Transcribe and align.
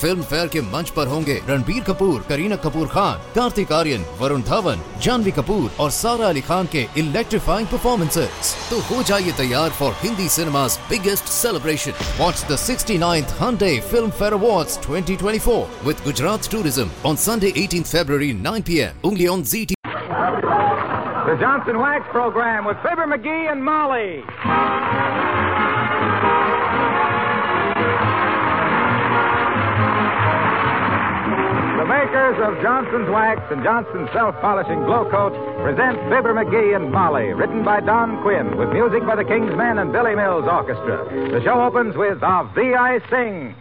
Film 0.00 0.22
fair 0.22 0.46
के 0.48 0.60
मंच 0.72 0.90
पर 0.96 1.06
होंगे 1.06 1.34
रणबीर 1.48 1.82
कपूर, 1.84 2.20
करीना 2.28 2.56
कपूर 2.64 2.86
खान, 2.88 3.18
कार्तिक 3.34 3.72
आर्यन, 3.72 4.04
वरुण 4.20 4.42
धवन, 4.42 4.82
जानवी 5.02 5.30
कपूर 5.38 5.70
और 5.80 5.90
सारा 5.90 6.28
अली 6.28 6.40
खान 6.48 6.66
के 6.72 6.86
इलेक्ट्रीफाइंग 7.00 7.68
परफॉर्मेंसेज 7.68 8.54
तो 8.70 8.78
हो 8.88 9.02
जाइए 9.10 9.32
तैयार 9.38 9.70
for 9.80 9.92
Hindi 10.02 10.28
cinema 10.36 10.66
biggest 10.90 11.24
celebration 11.34 11.92
watch 12.20 12.46
the 12.52 12.56
sixty 12.66 12.98
ninth 12.98 13.34
Filmfare 14.10 14.32
award 14.32 14.80
twenty 14.86 15.16
twenty 15.16 15.38
four 15.48 15.84
with 15.86 16.04
Gujarat 16.04 16.50
tourism 16.52 16.90
on 17.10 17.16
Sunday 17.26 17.52
eighteen 17.64 17.82
February 17.92 18.32
nine 18.48 18.62
P 18.68 18.78
M 18.86 19.08
उंगली 19.08 19.26
on 19.34 19.42
G 19.52 19.64
T 19.66 19.74
The 21.22 21.36
Johnson 21.36 21.76
Wax 21.78 22.08
Program 22.12 22.64
with 22.64 22.78
Fibber 22.84 23.06
McGee 23.06 23.52
and 23.52 23.64
Molly. 23.64 25.29
Makers 31.90 32.38
of 32.38 32.62
Johnson's 32.62 33.10
Wax 33.10 33.40
and 33.50 33.64
Johnson's 33.64 34.08
Self 34.12 34.36
Polishing 34.40 34.84
Glo-Coat 34.84 35.32
present 35.64 35.98
Fibber 36.06 36.32
McGee 36.32 36.76
and 36.76 36.92
Molly, 36.92 37.32
written 37.32 37.64
by 37.64 37.80
Don 37.80 38.22
Quinn, 38.22 38.56
with 38.56 38.68
music 38.68 39.04
by 39.04 39.16
the 39.16 39.24
King's 39.24 39.56
Men 39.56 39.76
and 39.78 39.92
Billy 39.92 40.14
Mills 40.14 40.44
Orchestra. 40.46 41.04
The 41.32 41.42
show 41.42 41.60
opens 41.60 41.96
with 41.96 42.22
Of 42.22 42.54
Thee 42.54 42.74
I 42.78 43.00
Sing. 43.10 43.56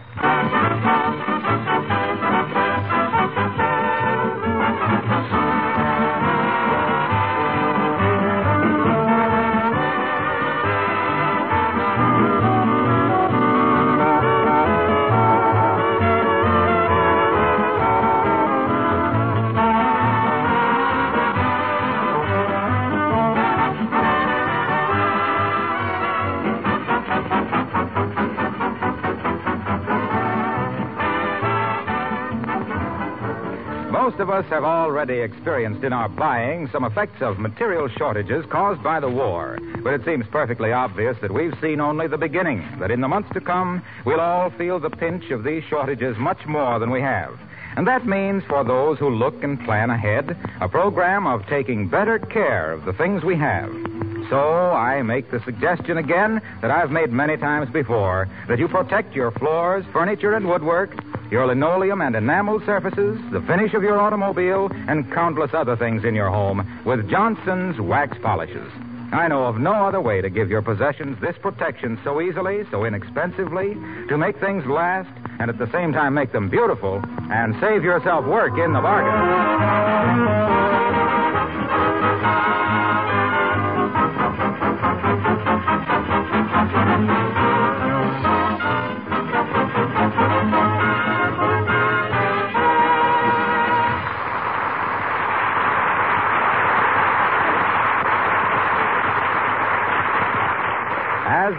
Us 34.39 34.45
have 34.45 34.63
already 34.63 35.19
experienced 35.19 35.83
in 35.83 35.91
our 35.91 36.07
buying 36.07 36.69
some 36.71 36.85
effects 36.85 37.21
of 37.21 37.39
material 37.39 37.89
shortages 37.89 38.45
caused 38.49 38.81
by 38.81 38.97
the 38.97 39.09
war. 39.09 39.59
But 39.83 39.93
it 39.93 40.05
seems 40.05 40.25
perfectly 40.31 40.71
obvious 40.71 41.17
that 41.21 41.33
we've 41.33 41.53
seen 41.61 41.81
only 41.81 42.07
the 42.07 42.17
beginning, 42.17 42.65
that 42.79 42.89
in 42.89 43.01
the 43.01 43.09
months 43.09 43.29
to 43.33 43.41
come, 43.41 43.83
we'll 44.05 44.21
all 44.21 44.49
feel 44.51 44.79
the 44.79 44.89
pinch 44.89 45.29
of 45.31 45.43
these 45.43 45.63
shortages 45.69 46.17
much 46.17 46.45
more 46.45 46.79
than 46.79 46.89
we 46.89 47.01
have. 47.01 47.37
And 47.75 47.85
that 47.87 48.05
means 48.05 48.41
for 48.47 48.63
those 48.63 48.97
who 48.97 49.09
look 49.09 49.43
and 49.43 49.59
plan 49.65 49.89
ahead, 49.89 50.37
a 50.61 50.69
program 50.69 51.27
of 51.27 51.45
taking 51.47 51.89
better 51.89 52.17
care 52.17 52.71
of 52.71 52.85
the 52.85 52.93
things 52.93 53.25
we 53.25 53.35
have. 53.35 53.69
So 54.29 54.71
I 54.71 55.01
make 55.01 55.31
the 55.31 55.41
suggestion 55.43 55.97
again 55.97 56.41
that 56.61 56.71
I've 56.71 56.91
made 56.91 57.11
many 57.11 57.35
times 57.35 57.69
before 57.71 58.29
that 58.47 58.57
you 58.57 58.69
protect 58.69 59.15
your 59.15 59.31
floors, 59.31 59.83
furniture, 59.91 60.35
and 60.35 60.47
woodwork, 60.47 60.91
your 61.31 61.47
linoleum 61.47 62.01
and 62.01 62.15
enamel 62.15 62.59
surfaces, 62.65 63.19
the 63.31 63.41
finish 63.41 63.73
of 63.73 63.83
your 63.83 63.99
automobile, 63.99 64.69
and 64.87 65.11
countless 65.11 65.53
other 65.53 65.75
things 65.75 66.03
in 66.03 66.15
your 66.15 66.29
home 66.29 66.83
with 66.85 67.09
Johnson's 67.09 67.79
wax 67.79 68.17
polishes. 68.21 68.71
I 69.11 69.27
know 69.27 69.45
of 69.45 69.57
no 69.57 69.73
other 69.73 70.01
way 70.01 70.21
to 70.21 70.29
give 70.29 70.49
your 70.49 70.61
possessions 70.61 71.17
this 71.19 71.35
protection 71.41 71.99
so 72.03 72.21
easily, 72.21 72.63
so 72.69 72.85
inexpensively, 72.85 73.73
to 74.07 74.17
make 74.17 74.39
things 74.39 74.65
last, 74.65 75.09
and 75.39 75.49
at 75.49 75.57
the 75.57 75.69
same 75.71 75.93
time 75.93 76.13
make 76.13 76.31
them 76.31 76.49
beautiful, 76.49 77.01
and 77.31 77.55
save 77.59 77.83
yourself 77.83 78.25
work 78.25 78.57
in 78.59 78.73
the 78.73 78.81
bargain. 78.81 80.29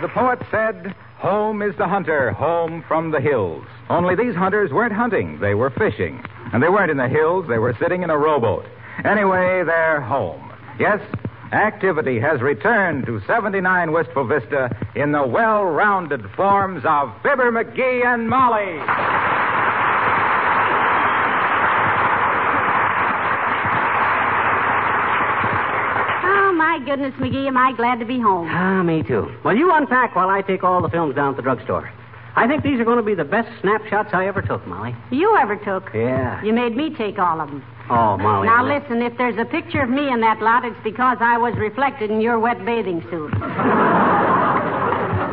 The 0.00 0.08
poet 0.08 0.38
said, 0.50 0.94
home 1.18 1.60
is 1.60 1.76
the 1.76 1.86
hunter, 1.86 2.32
home 2.32 2.82
from 2.88 3.10
the 3.10 3.20
hills. 3.20 3.64
Only 3.90 4.16
these 4.16 4.34
hunters 4.34 4.72
weren't 4.72 4.94
hunting, 4.94 5.38
they 5.40 5.54
were 5.54 5.70
fishing. 5.70 6.24
And 6.52 6.62
they 6.62 6.68
weren't 6.68 6.90
in 6.90 6.96
the 6.96 7.08
hills, 7.08 7.46
they 7.48 7.58
were 7.58 7.76
sitting 7.78 8.02
in 8.02 8.10
a 8.10 8.16
rowboat. 8.16 8.64
Anyway, 9.04 9.62
they're 9.64 10.00
home. 10.00 10.52
Yes, 10.78 11.00
activity 11.52 12.18
has 12.18 12.40
returned 12.40 13.04
to 13.06 13.20
79 13.26 13.92
Wistful 13.92 14.26
Vista 14.26 14.74
in 14.94 15.12
the 15.12 15.26
well 15.26 15.64
rounded 15.64 16.22
forms 16.30 16.82
of 16.86 17.12
Fibber 17.22 17.52
McGee 17.52 18.04
and 18.04 18.28
Molly. 18.28 18.78
Oh, 26.22 26.52
my 26.56 26.79
goodness, 26.90 27.14
McGee, 27.20 27.46
am 27.46 27.56
I 27.56 27.72
glad 27.76 28.00
to 28.00 28.04
be 28.04 28.18
home. 28.18 28.48
Ah, 28.50 28.82
me 28.82 29.04
too. 29.04 29.32
Well, 29.44 29.56
you 29.56 29.72
unpack 29.72 30.16
while 30.16 30.28
I 30.28 30.42
take 30.42 30.64
all 30.64 30.82
the 30.82 30.88
films 30.88 31.14
down 31.14 31.30
at 31.30 31.36
the 31.36 31.42
drugstore. 31.42 31.88
I 32.34 32.48
think 32.48 32.64
these 32.64 32.80
are 32.80 32.84
going 32.84 32.96
to 32.96 33.04
be 33.04 33.14
the 33.14 33.22
best 33.22 33.48
snapshots 33.60 34.10
I 34.12 34.26
ever 34.26 34.42
took, 34.42 34.66
Molly. 34.66 34.96
You 35.12 35.36
ever 35.36 35.54
took? 35.54 35.94
Yeah. 35.94 36.42
You 36.42 36.52
made 36.52 36.76
me 36.76 36.90
take 36.90 37.16
all 37.20 37.40
of 37.40 37.48
them. 37.48 37.64
Oh, 37.90 38.18
Molly. 38.18 38.48
Now, 38.48 38.66
listen, 38.66 39.02
if 39.02 39.16
there's 39.16 39.38
a 39.38 39.44
picture 39.44 39.80
of 39.82 39.88
me 39.88 40.10
in 40.10 40.20
that 40.22 40.42
lot, 40.42 40.64
it's 40.64 40.82
because 40.82 41.18
I 41.20 41.38
was 41.38 41.54
reflected 41.54 42.10
in 42.10 42.20
your 42.20 42.40
wet 42.40 42.64
bathing 42.64 43.02
suit. 43.02 43.38
Well, 43.38 43.48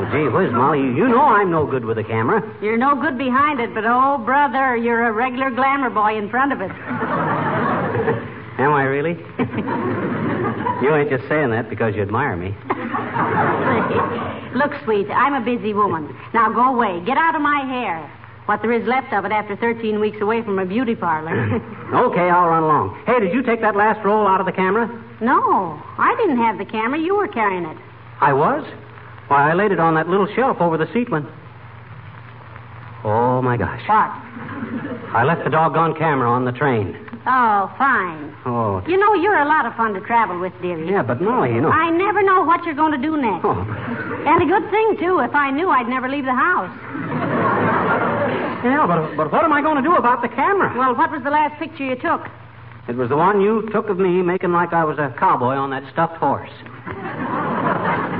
gee 0.13 0.29
whiz, 0.29 0.53
Molly, 0.53 0.81
you 0.93 1.07
know 1.07 1.23
I'm 1.23 1.49
no 1.49 1.65
good 1.65 1.85
with 1.85 1.97
a 1.97 2.03
camera. 2.03 2.43
You're 2.61 2.77
no 2.77 2.93
good 3.01 3.17
behind 3.17 3.59
it, 3.59 3.73
but 3.73 3.83
oh, 3.83 4.19
brother, 4.19 4.77
you're 4.77 5.07
a 5.07 5.11
regular 5.11 5.49
glamour 5.49 5.89
boy 5.89 6.19
in 6.19 6.29
front 6.29 6.53
of 6.53 6.61
it. 6.61 6.69
Am 8.59 8.73
I 8.73 8.83
really? 8.83 9.17
you 10.81 10.93
ain't 10.95 11.09
just 11.09 11.27
saying 11.27 11.51
that 11.51 11.69
because 11.69 11.95
you 11.95 12.01
admire 12.01 12.35
me. 12.35 12.55
Look, 14.55 14.71
sweet, 14.83 15.09
I'm 15.09 15.33
a 15.33 15.41
busy 15.45 15.73
woman. 15.73 16.15
Now 16.33 16.51
go 16.51 16.75
away. 16.75 17.03
Get 17.05 17.17
out 17.17 17.35
of 17.35 17.41
my 17.41 17.61
hair. 17.65 18.11
What 18.45 18.61
there 18.61 18.71
is 18.71 18.87
left 18.87 19.11
of 19.13 19.25
it 19.25 19.31
after 19.31 19.55
13 19.57 19.99
weeks 19.99 20.17
away 20.21 20.41
from 20.41 20.57
a 20.59 20.65
beauty 20.65 20.95
parlor. 20.95 21.61
Okay, 21.87 22.29
I'll 22.29 22.49
run 22.49 22.63
along. 22.63 23.01
Hey, 23.05 23.21
did 23.21 23.31
you 23.33 23.41
take 23.41 23.61
that 23.61 23.77
last 23.77 24.03
roll 24.03 24.27
out 24.27 24.41
of 24.41 24.45
the 24.45 24.51
camera? 24.51 24.87
no, 25.21 25.81
I 25.97 26.13
didn't 26.19 26.35
have 26.35 26.57
the 26.57 26.65
camera. 26.65 26.99
You 26.99 27.15
were 27.15 27.29
carrying 27.29 27.63
it. 27.63 27.77
I 28.19 28.33
was? 28.33 28.67
Why, 29.29 29.49
I 29.51 29.53
laid 29.53 29.71
it 29.71 29.79
on 29.79 29.95
that 29.95 30.09
little 30.09 30.27
shelf 30.35 30.57
over 30.59 30.77
the 30.77 30.91
seat 30.91 31.09
when. 31.09 31.25
Oh, 33.05 33.41
my 33.41 33.55
gosh. 33.55 33.79
What? 33.87 34.11
I 35.15 35.23
left 35.25 35.45
the 35.45 35.49
doggone 35.49 35.95
camera 35.95 36.29
on 36.29 36.43
the 36.43 36.51
train. 36.51 37.06
Oh, 37.29 37.67
fine. 37.77 38.33
Oh, 38.45 38.81
You 38.87 38.95
know, 38.95 39.13
you're 39.13 39.35
a 39.37 39.45
lot 39.47 39.65
of 39.65 39.75
fun 39.75 39.93
to 39.95 39.99
travel 40.01 40.39
with, 40.39 40.53
dearie. 40.61 40.87
yeah, 40.89 41.03
but 41.03 41.19
Molly, 41.21 41.53
you 41.53 41.59
know. 41.59 41.69
I 41.69 41.89
never 41.91 42.23
know 42.23 42.43
what 42.43 42.63
you're 42.63 42.73
going 42.73 42.93
to 42.93 42.97
do 42.97 43.17
next. 43.17 43.43
Oh, 43.43 43.51
And 44.25 44.41
a 44.41 44.45
good 44.47 44.71
thing, 44.71 44.95
too. 44.97 45.19
If 45.19 45.35
I 45.35 45.51
knew, 45.51 45.69
I'd 45.69 45.89
never 45.89 46.07
leave 46.07 46.23
the 46.23 46.31
house. 46.33 46.71
yeah, 48.63 48.85
but, 48.87 49.15
but 49.17 49.31
what 49.31 49.43
am 49.43 49.51
I 49.51 49.61
going 49.61 49.75
to 49.75 49.81
do 49.83 49.95
about 49.97 50.21
the 50.21 50.29
camera? 50.29 50.71
Well, 50.77 50.95
what 50.95 51.11
was 51.11 51.21
the 51.23 51.29
last 51.29 51.59
picture 51.59 51.83
you 51.83 51.95
took? 51.95 52.21
It 52.87 52.95
was 52.95 53.09
the 53.09 53.17
one 53.17 53.41
you 53.41 53.67
took 53.73 53.89
of 53.89 53.97
me 53.99 54.21
making 54.21 54.53
like 54.53 54.71
I 54.71 54.85
was 54.85 54.97
a 54.97 55.13
cowboy 55.19 55.55
on 55.55 55.69
that 55.71 55.83
stuffed 55.91 56.15
horse. 56.15 56.49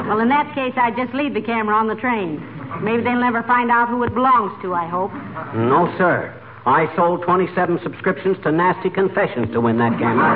Well, 0.07 0.19
in 0.19 0.27
that 0.27 0.51
case, 0.53 0.73
I'd 0.75 0.97
just 0.97 1.13
leave 1.13 1.33
the 1.33 1.41
camera 1.41 1.75
on 1.75 1.87
the 1.87 1.95
train. 1.95 2.43
Maybe 2.83 3.03
they'll 3.03 3.19
never 3.19 3.43
find 3.43 3.71
out 3.71 3.87
who 3.87 4.03
it 4.03 4.13
belongs 4.13 4.51
to, 4.63 4.73
I 4.73 4.85
hope. 4.87 5.13
No, 5.55 5.87
sir. 5.97 6.33
I 6.67 6.93
sold 6.97 7.23
27 7.23 7.79
subscriptions 7.81 8.35
to 8.43 8.51
Nasty 8.51 8.89
Confessions 8.89 9.53
to 9.53 9.61
win 9.61 9.77
that 9.77 9.97
camera. 9.97 10.27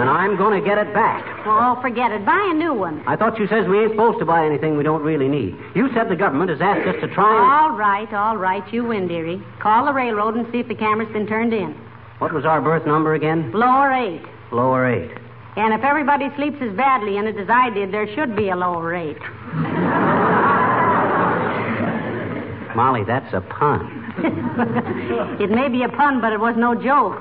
and 0.00 0.10
I'm 0.10 0.36
going 0.36 0.60
to 0.60 0.66
get 0.68 0.76
it 0.76 0.92
back. 0.92 1.24
Oh, 1.46 1.78
forget 1.80 2.10
it. 2.10 2.26
Buy 2.26 2.50
a 2.50 2.54
new 2.54 2.74
one. 2.74 3.00
I 3.06 3.14
thought 3.14 3.38
you 3.38 3.46
says 3.46 3.68
we 3.68 3.78
ain't 3.78 3.92
supposed 3.92 4.18
to 4.18 4.24
buy 4.24 4.44
anything 4.44 4.76
we 4.76 4.82
don't 4.82 5.02
really 5.02 5.28
need. 5.28 5.56
You 5.76 5.88
said 5.94 6.08
the 6.08 6.16
government 6.16 6.50
has 6.50 6.60
asked 6.60 6.88
us 6.88 6.96
to 7.00 7.06
try 7.14 7.30
and... 7.30 7.46
All 7.46 7.78
right, 7.78 8.12
all 8.12 8.36
right. 8.36 8.64
You 8.72 8.84
win, 8.84 9.06
dearie. 9.06 9.40
Call 9.60 9.84
the 9.86 9.92
railroad 9.92 10.34
and 10.34 10.50
see 10.50 10.58
if 10.58 10.66
the 10.66 10.74
camera's 10.74 11.12
been 11.12 11.28
turned 11.28 11.52
in. 11.52 11.70
What 12.18 12.32
was 12.34 12.44
our 12.44 12.60
berth 12.60 12.86
number 12.86 13.14
again? 13.14 13.52
Lower 13.52 13.92
eight. 13.92 14.22
Lower 14.50 14.84
eight. 14.84 15.16
And 15.54 15.72
if 15.72 15.84
everybody 15.84 16.26
sleeps 16.34 16.56
as 16.60 16.76
badly 16.76 17.18
in 17.18 17.28
it 17.28 17.36
as 17.36 17.48
I 17.48 17.70
did, 17.70 17.92
there 17.92 18.12
should 18.14 18.34
be 18.34 18.48
a 18.48 18.56
lower 18.56 18.82
rate. 18.82 19.18
Molly, 22.76 23.04
that's 23.04 23.32
a 23.32 23.40
pun. 23.40 23.97
it 25.40 25.50
may 25.50 25.68
be 25.68 25.82
a 25.84 25.88
pun, 25.88 26.20
but 26.20 26.32
it 26.32 26.40
was 26.40 26.56
no 26.56 26.74
joke. 26.74 27.18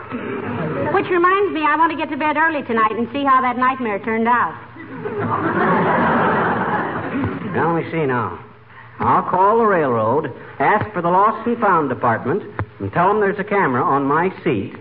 Which 0.94 1.08
reminds 1.10 1.54
me, 1.54 1.62
I 1.62 1.76
want 1.78 1.92
to 1.92 1.98
get 1.98 2.10
to 2.10 2.18
bed 2.18 2.38
early 2.38 2.64
tonight 2.64 2.92
and 2.92 3.08
see 3.14 3.24
how 3.24 3.42
that 3.42 3.58
nightmare 3.58 4.00
turned 4.00 4.28
out. 4.28 4.56
Now, 7.54 7.76
let 7.76 7.86
me 7.86 7.92
see 7.92 8.06
now. 8.06 8.44
I'll 9.00 9.30
call 9.30 9.60
the 9.60 9.66
railroad, 9.66 10.34
ask 10.60 10.92
for 10.92 11.02
the 11.02 11.10
lost 11.10 11.48
and 11.48 11.58
found 11.60 11.90
department, 11.90 12.44
and 12.80 12.92
tell 12.94 13.10
them 13.10 13.20
there's 13.20 13.38
a 13.40 13.44
camera 13.44 13.84
on 13.84 14.06
my 14.06 14.30
seat. 14.44 14.74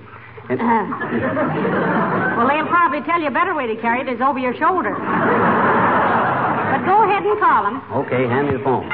And... 0.49 0.61
Uh, 0.61 2.37
well, 2.37 2.49
they'll 2.49 2.67
probably 2.69 3.03
tell 3.03 3.21
you 3.21 3.29
a 3.29 3.31
better 3.31 3.55
way 3.55 3.67
to 3.67 3.77
carry 3.81 4.01
it 4.01 4.09
is 4.09 4.21
over 4.21 4.39
your 4.39 4.55
shoulder. 4.57 4.95
But 4.95 6.85
go 6.87 7.05
ahead 7.05 7.25
and 7.25 7.39
call 7.41 7.65
them. 7.65 7.83
Okay, 7.93 8.27
hand 8.27 8.49
me 8.49 8.57
the 8.57 8.65
phone. 8.65 8.89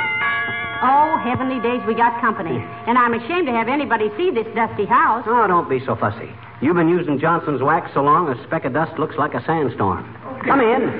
Oh, 0.82 1.16
heavenly 1.22 1.60
days, 1.62 1.80
we 1.86 1.94
got 1.94 2.20
company. 2.20 2.58
And 2.58 2.98
I'm 2.98 3.14
ashamed 3.14 3.46
to 3.46 3.52
have 3.52 3.68
anybody 3.68 4.10
see 4.16 4.30
this 4.30 4.46
dusty 4.54 4.84
house. 4.84 5.22
Oh, 5.26 5.46
don't 5.46 5.70
be 5.70 5.78
so 5.86 5.94
fussy. 5.94 6.28
You've 6.60 6.74
been 6.74 6.88
using 6.88 7.20
Johnson's 7.20 7.62
wax 7.62 7.90
so 7.94 8.02
long 8.02 8.28
a 8.28 8.34
speck 8.46 8.64
of 8.64 8.72
dust 8.72 8.98
looks 8.98 9.14
like 9.16 9.34
a 9.34 9.44
sandstorm. 9.46 10.02
Come 10.44 10.58
in. 10.58 10.90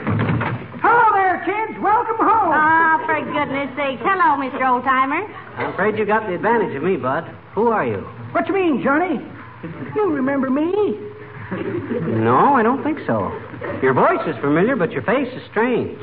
Hello 0.79 1.07
there, 1.15 1.43
kids. 1.43 1.83
Welcome 1.83 2.23
home. 2.23 2.55
Ah, 2.55 3.03
for 3.07 3.19
goodness 3.27 3.75
sake. 3.75 3.99
Hello, 4.07 4.39
Mr. 4.39 4.63
Oldtimer. 4.63 5.27
I'm 5.59 5.73
afraid 5.75 5.99
you 5.99 6.07
got 6.07 6.29
the 6.29 6.35
advantage 6.35 6.77
of 6.77 6.83
me, 6.83 6.97
Bud. 6.97 7.27
Who 7.55 7.67
are 7.69 7.87
you? 7.87 8.07
What 8.31 8.47
you 8.47 8.55
mean, 8.55 8.83
Johnny? 8.85 9.19
You 9.97 10.11
remember 10.11 10.49
me? 10.49 10.95
No, 12.23 12.55
I 12.55 12.63
don't 12.63 12.83
think 12.85 12.99
so. 13.07 13.31
Your 13.83 13.95
voice 13.95 14.23
is 14.27 14.37
familiar, 14.41 14.77
but 14.77 14.93
your 14.93 15.03
face 15.03 15.29
is 15.35 15.43
strange. 15.51 15.99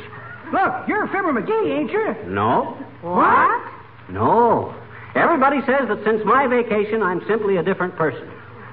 Look, 0.52 0.88
you're 0.88 1.08
Fibber 1.08 1.32
McGee, 1.32 1.80
ain't 1.80 1.92
you? 1.92 2.16
No. 2.28 2.78
What? 3.02 3.69
No. 4.12 4.74
Everybody 5.16 5.62
says 5.62 5.88
that 5.88 6.04
since 6.04 6.24
my 6.26 6.46
vacation, 6.48 7.02
I'm 7.02 7.26
simply 7.28 7.58
a 7.58 7.64
different 7.64 7.96
person. 7.96 8.30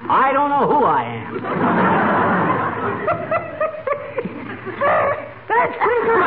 I 0.09 0.31
don't 0.31 0.49
know 0.49 0.67
who 0.67 0.83
I 0.85 1.03
am. 1.03 1.41
That's 5.47 5.75
pretty 5.77 6.01
good, 6.05 6.21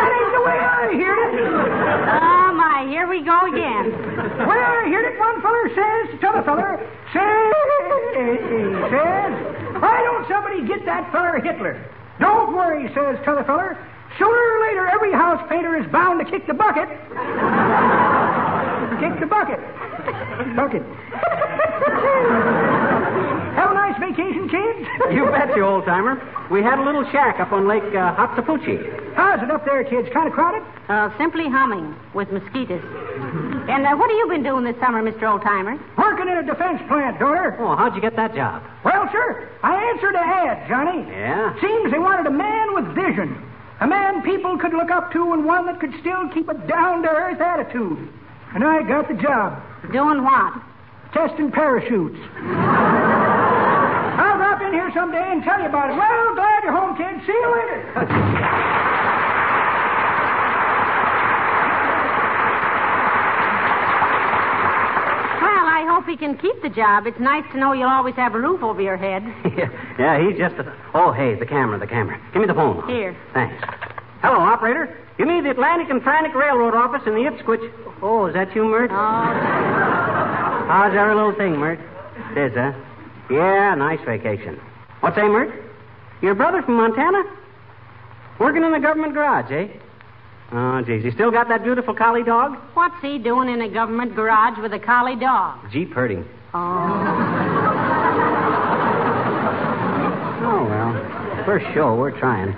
that 0.00 0.10
ain't 0.16 0.32
the 0.32 0.40
way 0.46 0.56
I 0.56 0.88
hear 0.94 1.14
it. 1.14 1.34
Oh, 2.22 2.52
my. 2.56 2.86
Here 2.88 3.06
we 3.06 3.20
go 3.22 3.46
again. 3.52 3.92
Well, 4.46 4.58
I 4.58 4.88
heard 4.88 5.04
it. 5.12 5.18
One 5.18 5.42
feller 5.42 5.68
says 5.76 6.08
to 6.12 6.16
t'other 6.18 6.42
feller, 6.42 6.78
says, 7.12 7.52
says, 8.88 9.32
why 9.82 10.00
don't 10.02 10.26
somebody 10.28 10.62
get 10.66 10.86
that 10.86 11.10
feller 11.12 11.38
Hitler? 11.40 11.76
Don't 12.20 12.54
worry, 12.54 12.86
says 12.94 13.18
t'other 13.24 13.44
feller. 13.44 13.76
Sooner 14.18 14.30
or 14.30 14.60
later, 14.68 14.86
every 14.86 15.12
house 15.12 15.44
painter 15.48 15.76
is 15.80 15.90
bound 15.90 16.24
to 16.24 16.30
kick 16.30 16.46
the 16.46 16.54
bucket. 16.54 16.88
kick 19.00 19.20
the 19.20 19.26
bucket. 19.26 19.58
Bucket. 20.56 20.82
Have 23.56 23.70
a 23.70 23.74
nice 23.74 23.98
vacation, 24.00 24.48
kids. 24.48 24.88
You 25.12 25.26
bet 25.26 25.54
you, 25.56 25.64
old 25.64 25.84
timer. 25.84 26.16
We 26.50 26.62
had 26.62 26.78
a 26.78 26.84
little 26.84 27.04
shack 27.10 27.40
up 27.40 27.52
on 27.52 27.66
Lake 27.68 27.82
uh, 27.94 28.14
Hatzapuchi. 28.16 29.14
How's 29.14 29.42
it 29.42 29.50
up 29.50 29.64
there, 29.64 29.82
kids? 29.84 30.08
Kind 30.12 30.28
of 30.28 30.34
crowded? 30.34 30.62
Uh, 30.88 31.10
simply 31.18 31.48
humming 31.48 31.94
with 32.14 32.30
mosquitoes. 32.32 32.82
And 33.68 33.86
uh, 33.86 33.94
what 33.96 34.10
have 34.10 34.18
you 34.18 34.26
been 34.28 34.42
doing 34.42 34.64
this 34.64 34.76
summer, 34.80 35.02
Mr. 35.02 35.22
Oldtimer? 35.22 35.78
Working 35.96 36.28
in 36.28 36.38
a 36.38 36.42
defense 36.42 36.80
plant, 36.88 37.18
daughter. 37.18 37.56
Oh, 37.60 37.76
how'd 37.76 37.94
you 37.94 38.00
get 38.00 38.16
that 38.16 38.34
job? 38.34 38.62
Well, 39.12 39.48
I 39.62 39.90
answered 39.92 40.14
a 40.14 40.20
ad, 40.20 40.68
Johnny. 40.68 41.04
Yeah? 41.10 41.60
Seems 41.60 41.90
they 41.90 41.98
wanted 41.98 42.26
a 42.26 42.30
man 42.30 42.74
with 42.74 42.94
vision. 42.94 43.36
A 43.80 43.86
man 43.86 44.22
people 44.22 44.58
could 44.58 44.72
look 44.72 44.90
up 44.90 45.12
to 45.12 45.32
and 45.32 45.44
one 45.44 45.66
that 45.66 45.80
could 45.80 45.92
still 46.00 46.28
keep 46.28 46.48
a 46.48 46.54
down 46.54 47.02
to 47.02 47.08
earth 47.08 47.40
attitude. 47.40 48.08
And 48.54 48.64
I 48.64 48.82
got 48.82 49.08
the 49.08 49.14
job. 49.14 49.62
Doing 49.92 50.22
what? 50.22 50.54
Testing 51.12 51.50
parachutes. 51.50 52.18
I'll 54.20 54.36
drop 54.36 54.60
in 54.62 54.72
here 54.72 54.90
someday 54.94 55.32
and 55.32 55.42
tell 55.42 55.60
you 55.60 55.66
about 55.66 55.90
it. 55.90 55.96
Well, 55.96 56.34
glad 56.34 56.62
you're 56.62 56.72
home, 56.72 56.96
kid. 56.96 57.26
See 57.26 57.32
you 57.32 57.52
later. 57.52 58.66
Well, 65.40 65.66
I 65.66 65.84
hope 66.00 66.08
he 66.08 66.16
can 66.16 66.38
keep 66.38 66.62
the 66.62 66.70
job. 66.70 67.06
It's 67.06 67.20
nice 67.20 67.44
to 67.52 67.58
know 67.58 67.72
you'll 67.72 67.90
always 67.90 68.14
have 68.14 68.34
a 68.34 68.40
roof 68.40 68.62
over 68.62 68.80
your 68.80 68.96
head. 68.96 69.22
yeah, 69.98 70.26
he's 70.26 70.38
just 70.38 70.54
a. 70.56 70.74
Oh, 70.94 71.12
hey, 71.12 71.34
the 71.34 71.44
camera, 71.44 71.78
the 71.78 71.86
camera. 71.86 72.18
Give 72.32 72.40
me 72.40 72.48
the 72.48 72.54
phone. 72.54 72.88
Here. 72.88 73.14
Thanks. 73.34 73.62
Hello, 74.22 74.40
operator. 74.40 74.96
Give 75.18 75.26
me 75.26 75.42
the 75.42 75.50
Atlantic 75.50 75.90
and 75.90 76.02
Frantic 76.02 76.34
Railroad 76.34 76.74
office 76.74 77.02
in 77.06 77.14
the 77.14 77.26
Ipswich. 77.26 77.60
Oh, 78.00 78.24
is 78.26 78.34
that 78.34 78.54
you, 78.54 78.64
Mert? 78.64 78.90
Oh, 78.90 78.94
How's 78.94 80.94
our 80.96 81.14
little 81.14 81.34
thing, 81.34 81.58
Mert? 81.58 81.78
It 82.32 82.38
is, 82.38 82.54
huh? 82.54 82.72
Yeah, 83.30 83.74
nice 83.74 84.00
vacation. 84.06 84.58
What's 85.00 85.16
that, 85.16 85.28
Mert? 85.28 85.52
Your 86.22 86.34
brother 86.34 86.62
from 86.62 86.76
Montana? 86.76 87.24
Working 88.38 88.64
in 88.64 88.72
the 88.72 88.80
government 88.80 89.12
garage, 89.12 89.52
eh? 89.52 89.68
Oh, 90.52 90.82
geez. 90.82 91.04
You 91.04 91.12
still 91.12 91.30
got 91.30 91.48
that 91.48 91.62
beautiful 91.62 91.94
collie 91.94 92.24
dog? 92.24 92.56
what's 92.74 93.00
he 93.02 93.18
doing 93.18 93.48
in 93.48 93.60
a 93.62 93.68
government 93.68 94.16
garage 94.16 94.58
with 94.58 94.72
a 94.72 94.78
collie 94.78 95.14
dog? 95.16 95.58
Jeep 95.70 95.92
herding. 95.92 96.24
Oh. 96.52 96.58
Oh, 100.42 100.64
well. 100.64 101.44
First 101.44 101.66
show, 101.72 101.94
we're 101.94 102.18
trying. 102.18 102.52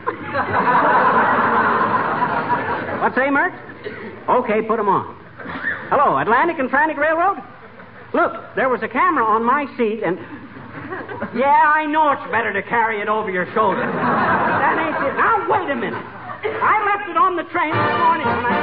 What's 3.03 3.15
say, 3.17 3.29
Mert? 3.31 3.53
Okay, 4.29 4.63
put 4.63 4.79
'em 4.79 4.89
on. 4.89 5.15
Hello, 5.91 6.17
Atlantic 6.17 6.59
and 6.59 6.71
Frantic 6.71 6.97
Railroad? 6.97 7.43
Look, 8.15 8.33
there 8.55 8.69
was 8.69 8.83
a 8.83 8.89
camera 8.89 9.25
on 9.25 9.45
my 9.45 9.67
seat, 9.77 10.03
and. 10.03 10.19
Yeah, 11.35 11.49
I 11.49 11.87
know 11.87 12.11
it's 12.13 12.31
better 12.31 12.53
to 12.53 12.63
carry 12.63 13.01
it 13.01 13.09
over 13.09 13.31
your 13.31 13.47
shoulder. 13.53 13.81
That 13.81 14.79
ain't 14.79 14.97
it. 15.07 15.17
Now, 15.17 15.47
wait 15.51 15.71
a 15.71 15.75
minute. 15.75 16.05
On 17.15 17.37
the 17.37 17.45
train 17.45 17.73
this 17.73 17.99
morning 17.99 18.62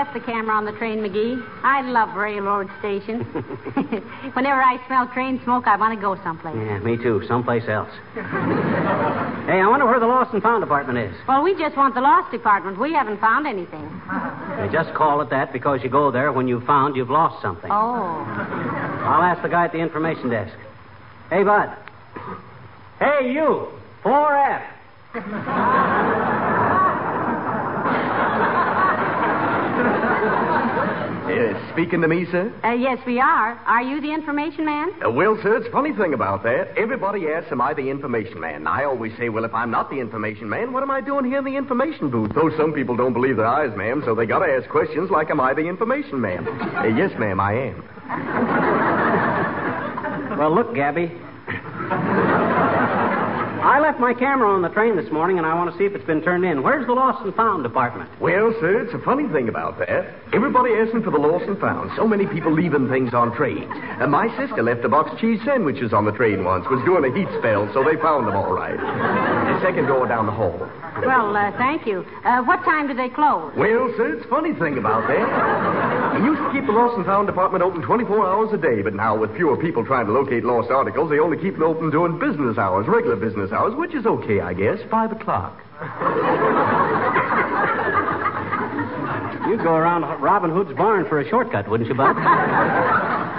left 0.00 0.14
the 0.14 0.20
camera 0.20 0.56
on 0.56 0.64
the 0.64 0.72
train, 0.72 1.00
McGee. 1.00 1.36
I 1.62 1.82
love 1.82 2.16
railroad 2.16 2.70
stations. 2.78 3.22
Whenever 4.32 4.62
I 4.62 4.80
smell 4.86 5.06
train 5.08 5.38
smoke, 5.44 5.66
I 5.66 5.76
want 5.76 5.94
to 5.94 6.00
go 6.00 6.16
someplace. 6.24 6.56
Yeah, 6.56 6.78
me 6.78 6.96
too. 6.96 7.22
Someplace 7.28 7.68
else. 7.68 7.90
hey, 8.14 8.22
I 9.60 9.66
wonder 9.68 9.84
where 9.84 10.00
the 10.00 10.06
lost 10.06 10.32
and 10.32 10.42
found 10.42 10.62
department 10.62 10.96
is. 10.98 11.14
Well, 11.28 11.42
we 11.42 11.52
just 11.52 11.76
want 11.76 11.94
the 11.94 12.00
lost 12.00 12.32
department. 12.32 12.80
We 12.80 12.94
haven't 12.94 13.20
found 13.20 13.46
anything. 13.46 14.00
They 14.56 14.70
just 14.72 14.94
call 14.94 15.20
it 15.20 15.28
that 15.28 15.52
because 15.52 15.80
you 15.82 15.90
go 15.90 16.10
there 16.10 16.32
when 16.32 16.48
you've 16.48 16.64
found 16.64 16.96
you've 16.96 17.10
lost 17.10 17.42
something. 17.42 17.70
Oh. 17.70 18.24
I'll 19.04 19.22
ask 19.22 19.42
the 19.42 19.50
guy 19.50 19.66
at 19.66 19.72
the 19.72 19.80
information 19.80 20.30
desk. 20.30 20.56
Hey, 21.28 21.44
Bud. 21.44 21.76
Hey, 23.00 23.32
you. 23.34 23.68
4F. 24.02 24.64
Uh, 31.30 31.72
speaking 31.72 32.00
to 32.00 32.08
me, 32.08 32.26
sir? 32.30 32.52
Uh, 32.64 32.70
yes, 32.72 32.98
we 33.06 33.20
are. 33.20 33.54
Are 33.64 33.82
you 33.82 34.00
the 34.00 34.12
information 34.12 34.64
man? 34.64 34.90
Uh, 35.04 35.10
well, 35.10 35.38
sir, 35.42 35.56
it's 35.58 35.68
a 35.68 35.70
funny 35.70 35.92
thing 35.92 36.12
about 36.12 36.42
that. 36.42 36.76
Everybody 36.76 37.28
asks, 37.28 37.52
am 37.52 37.60
I 37.60 37.72
the 37.72 37.88
information 37.88 38.40
man? 38.40 38.66
I 38.66 38.82
always 38.84 39.16
say, 39.16 39.28
well, 39.28 39.44
if 39.44 39.54
I'm 39.54 39.70
not 39.70 39.90
the 39.90 39.96
information 40.00 40.48
man, 40.48 40.72
what 40.72 40.82
am 40.82 40.90
I 40.90 41.00
doing 41.00 41.24
here 41.24 41.38
in 41.38 41.44
the 41.44 41.56
information 41.56 42.10
booth? 42.10 42.32
Though 42.34 42.50
some 42.56 42.72
people 42.72 42.96
don't 42.96 43.12
believe 43.12 43.36
their 43.36 43.46
eyes, 43.46 43.70
ma'am, 43.76 44.02
so 44.04 44.14
they 44.14 44.26
gotta 44.26 44.46
ask 44.52 44.68
questions 44.68 45.08
like, 45.10 45.30
am 45.30 45.40
I 45.40 45.54
the 45.54 45.62
information 45.68 46.20
man? 46.20 46.48
Uh, 46.48 46.84
yes, 46.84 47.12
ma'am, 47.18 47.38
I 47.38 47.52
am. 47.54 47.84
Well, 50.38 50.52
look, 50.54 50.74
Gabby. 50.74 51.12
I 53.60 53.78
left 53.78 54.00
my 54.00 54.14
camera 54.14 54.48
on 54.48 54.62
the 54.62 54.70
train 54.70 54.96
this 54.96 55.10
morning, 55.12 55.36
and 55.36 55.46
I 55.46 55.54
want 55.54 55.70
to 55.70 55.76
see 55.76 55.84
if 55.84 55.94
it's 55.94 56.04
been 56.06 56.22
turned 56.22 56.44
in. 56.44 56.62
Where's 56.62 56.86
the 56.86 56.94
lost 56.94 57.22
and 57.24 57.34
found 57.34 57.62
department? 57.62 58.08
Well, 58.18 58.54
sir, 58.58 58.80
it's 58.80 58.94
a 58.94 58.98
funny 58.98 59.28
thing 59.28 59.48
about 59.50 59.78
that. 59.80 60.16
Everybody 60.32 60.72
asking 60.72 61.02
for 61.02 61.10
the 61.10 61.18
lost 61.18 61.44
and 61.44 61.58
found. 61.60 61.92
So 61.94 62.08
many 62.08 62.26
people 62.26 62.52
leaving 62.52 62.88
things 62.88 63.12
on 63.12 63.36
trains. 63.36 63.70
And 64.00 64.10
my 64.10 64.34
sister 64.38 64.62
left 64.62 64.82
a 64.84 64.88
box 64.88 65.12
of 65.12 65.18
cheese 65.18 65.40
sandwiches 65.44 65.92
on 65.92 66.06
the 66.06 66.12
train 66.12 66.42
once. 66.42 66.64
Was 66.70 66.82
doing 66.86 67.04
a 67.04 67.12
heat 67.12 67.28
spell, 67.38 67.68
so 67.74 67.84
they 67.84 68.00
found 68.00 68.26
them 68.26 68.34
all 68.34 68.52
right. 68.52 68.80
The 68.80 69.60
second 69.60 69.86
door 69.86 70.08
down 70.08 70.24
the 70.24 70.32
hall. 70.32 70.56
Well, 71.04 71.36
uh, 71.36 71.52
thank 71.56 71.86
you. 71.86 72.04
Uh, 72.24 72.42
what 72.42 72.64
time 72.64 72.88
do 72.88 72.94
they 72.94 73.08
close? 73.08 73.52
Well, 73.56 73.92
sir, 73.96 74.16
it's 74.16 74.24
a 74.24 74.28
funny 74.28 74.52
thing 74.54 74.78
about 74.78 75.06
that. 75.06 76.20
We 76.20 76.26
used 76.26 76.40
to 76.42 76.50
keep 76.52 76.66
the 76.66 76.72
lost 76.72 76.96
and 76.96 77.06
found 77.06 77.26
department 77.26 77.62
open 77.62 77.82
24 77.82 78.26
hours 78.26 78.52
a 78.52 78.58
day, 78.58 78.82
but 78.82 78.94
now 78.94 79.16
with 79.16 79.34
fewer 79.36 79.56
people 79.56 79.84
trying 79.84 80.06
to 80.06 80.12
locate 80.12 80.44
lost 80.44 80.70
articles, 80.70 81.10
they 81.10 81.18
only 81.18 81.36
keep 81.38 81.54
it 81.54 81.62
open 81.62 81.90
during 81.90 82.18
business 82.18 82.58
hours, 82.58 82.86
regular 82.86 83.16
business 83.16 83.49
hours, 83.52 83.74
which 83.74 83.94
is 83.94 84.06
okay, 84.06 84.40
I 84.40 84.54
guess. 84.54 84.78
Five 84.90 85.12
o'clock. 85.12 85.60
You'd 89.48 89.62
go 89.62 89.74
around 89.74 90.02
Robin 90.20 90.50
Hood's 90.50 90.72
barn 90.76 91.06
for 91.08 91.18
a 91.18 91.28
shortcut, 91.28 91.68
wouldn't 91.68 91.88
you, 91.88 91.94
Bud? 91.94 92.14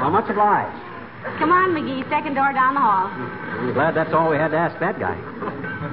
well, 0.02 0.12
much 0.12 0.30
obliged. 0.30 0.76
Come 1.38 1.52
on, 1.52 1.70
McGee. 1.72 2.08
Second 2.10 2.34
door 2.34 2.52
down 2.52 2.74
the 2.74 2.82
hall. 2.82 3.08
I'm 3.08 3.74
glad 3.74 3.96
that's 3.96 4.12
all 4.14 4.30
we 4.30 4.38
had 4.38 4.50
to 4.50 4.58
ask 4.58 4.78
that 4.80 5.00
guy. 5.00 5.16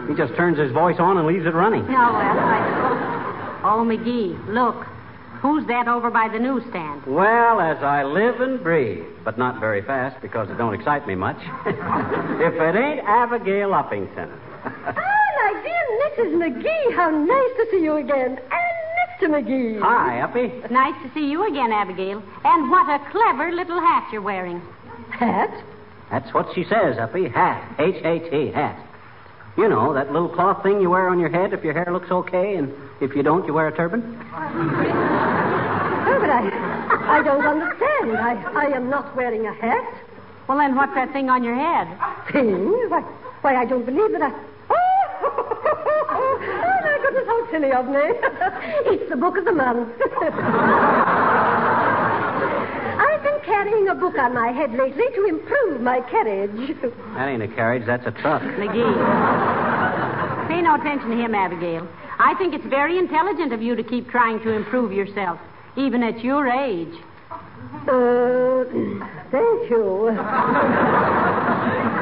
He 0.08 0.14
just 0.14 0.34
turns 0.34 0.58
his 0.58 0.72
voice 0.72 0.96
on 0.98 1.18
and 1.18 1.26
leaves 1.26 1.46
it 1.46 1.54
running. 1.54 1.82
Oh, 1.82 1.88
well, 1.88 1.94
I... 1.94 3.60
Oh, 3.62 3.84
McGee, 3.84 4.34
look. 4.48 4.77
Who's 5.40 5.66
that 5.68 5.86
over 5.86 6.10
by 6.10 6.28
the 6.28 6.38
newsstand? 6.38 7.06
Well, 7.06 7.60
as 7.60 7.78
I 7.82 8.02
live 8.02 8.40
and 8.40 8.62
breathe, 8.62 9.04
but 9.24 9.38
not 9.38 9.60
very 9.60 9.82
fast 9.82 10.20
because 10.20 10.50
it 10.50 10.58
don't 10.58 10.74
excite 10.74 11.06
me 11.06 11.14
much. 11.14 11.36
if 11.66 12.54
it 12.54 12.76
ain't 12.76 13.06
Abigail 13.06 13.70
Uppington. 13.70 14.36
Ah, 14.64 14.94
my 14.94 15.62
dear 15.62 16.26
Mrs. 16.26 16.34
McGee, 16.34 16.96
how 16.96 17.10
nice 17.10 17.56
to 17.56 17.66
see 17.70 17.82
you 17.84 17.96
again. 17.96 18.38
And 18.50 18.78
Mr. 19.20 19.28
McGee. 19.28 19.80
Hi, 19.80 20.20
Uppy. 20.20 20.72
Nice 20.72 20.94
to 21.04 21.14
see 21.14 21.30
you 21.30 21.46
again, 21.48 21.70
Abigail. 21.72 22.22
And 22.44 22.70
what 22.70 22.88
a 22.88 22.98
clever 23.10 23.52
little 23.52 23.80
hat 23.80 24.08
you're 24.12 24.22
wearing. 24.22 24.60
Hat? 25.10 25.50
That's 26.10 26.32
what 26.34 26.46
she 26.54 26.64
says, 26.64 26.98
Uppy. 26.98 27.28
Hat. 27.28 27.76
H-A-T, 27.78 28.52
hat. 28.52 28.84
You 29.56 29.68
know, 29.68 29.92
that 29.94 30.12
little 30.12 30.28
cloth 30.28 30.62
thing 30.62 30.80
you 30.80 30.90
wear 30.90 31.08
on 31.08 31.18
your 31.18 31.30
head 31.30 31.52
if 31.52 31.64
your 31.64 31.72
hair 31.74 31.92
looks 31.92 32.10
okay, 32.10 32.54
and 32.54 32.72
if 33.00 33.16
you 33.16 33.22
don't, 33.24 33.44
you 33.46 33.52
wear 33.52 33.68
a 33.68 33.76
turban. 33.76 34.02
But 36.28 36.44
I, 36.44 37.20
I 37.20 37.22
don't 37.22 37.46
understand. 37.46 38.18
I, 38.18 38.36
I 38.54 38.76
am 38.76 38.90
not 38.90 39.16
wearing 39.16 39.46
a 39.46 39.54
hat. 39.54 39.94
Well, 40.46 40.58
then 40.58 40.76
what's 40.76 40.92
that 40.94 41.10
thing 41.10 41.30
on 41.30 41.42
your 41.42 41.54
head? 41.54 41.88
Thing? 42.30 42.68
Why, 42.90 43.00
why 43.40 43.56
I 43.56 43.64
don't 43.64 43.86
believe 43.86 44.12
that 44.12 44.20
I. 44.20 44.28
Oh! 44.28 44.74
oh, 46.10 46.38
my 46.84 46.98
goodness, 47.00 47.24
how 47.26 47.50
silly 47.50 47.72
of 47.72 47.88
me. 47.88 48.04
it's 48.92 49.08
the 49.08 49.16
book 49.16 49.38
of 49.38 49.46
the 49.46 49.52
month. 49.52 49.88
I've 53.00 53.22
been 53.22 53.40
carrying 53.46 53.88
a 53.88 53.94
book 53.94 54.18
on 54.18 54.34
my 54.34 54.52
head 54.52 54.74
lately 54.74 55.06
to 55.14 55.24
improve 55.24 55.80
my 55.80 56.02
carriage. 56.10 56.76
That 57.14 57.28
ain't 57.28 57.42
a 57.42 57.48
carriage, 57.48 57.86
that's 57.86 58.06
a 58.06 58.10
truck. 58.10 58.42
McGee. 58.42 58.84
Pay 60.48 60.60
no 60.60 60.74
attention 60.74 61.08
to 61.08 61.16
him, 61.16 61.34
Abigail. 61.34 61.88
I 62.18 62.34
think 62.34 62.52
it's 62.52 62.66
very 62.66 62.98
intelligent 62.98 63.54
of 63.54 63.62
you 63.62 63.74
to 63.76 63.82
keep 63.82 64.10
trying 64.10 64.40
to 64.40 64.52
improve 64.52 64.92
yourself, 64.92 65.38
even 65.78 66.02
at 66.02 66.22
your 66.22 66.48
age. 66.48 66.94
Uh, 67.30 68.64
thank 69.30 69.70
you. 69.70 70.08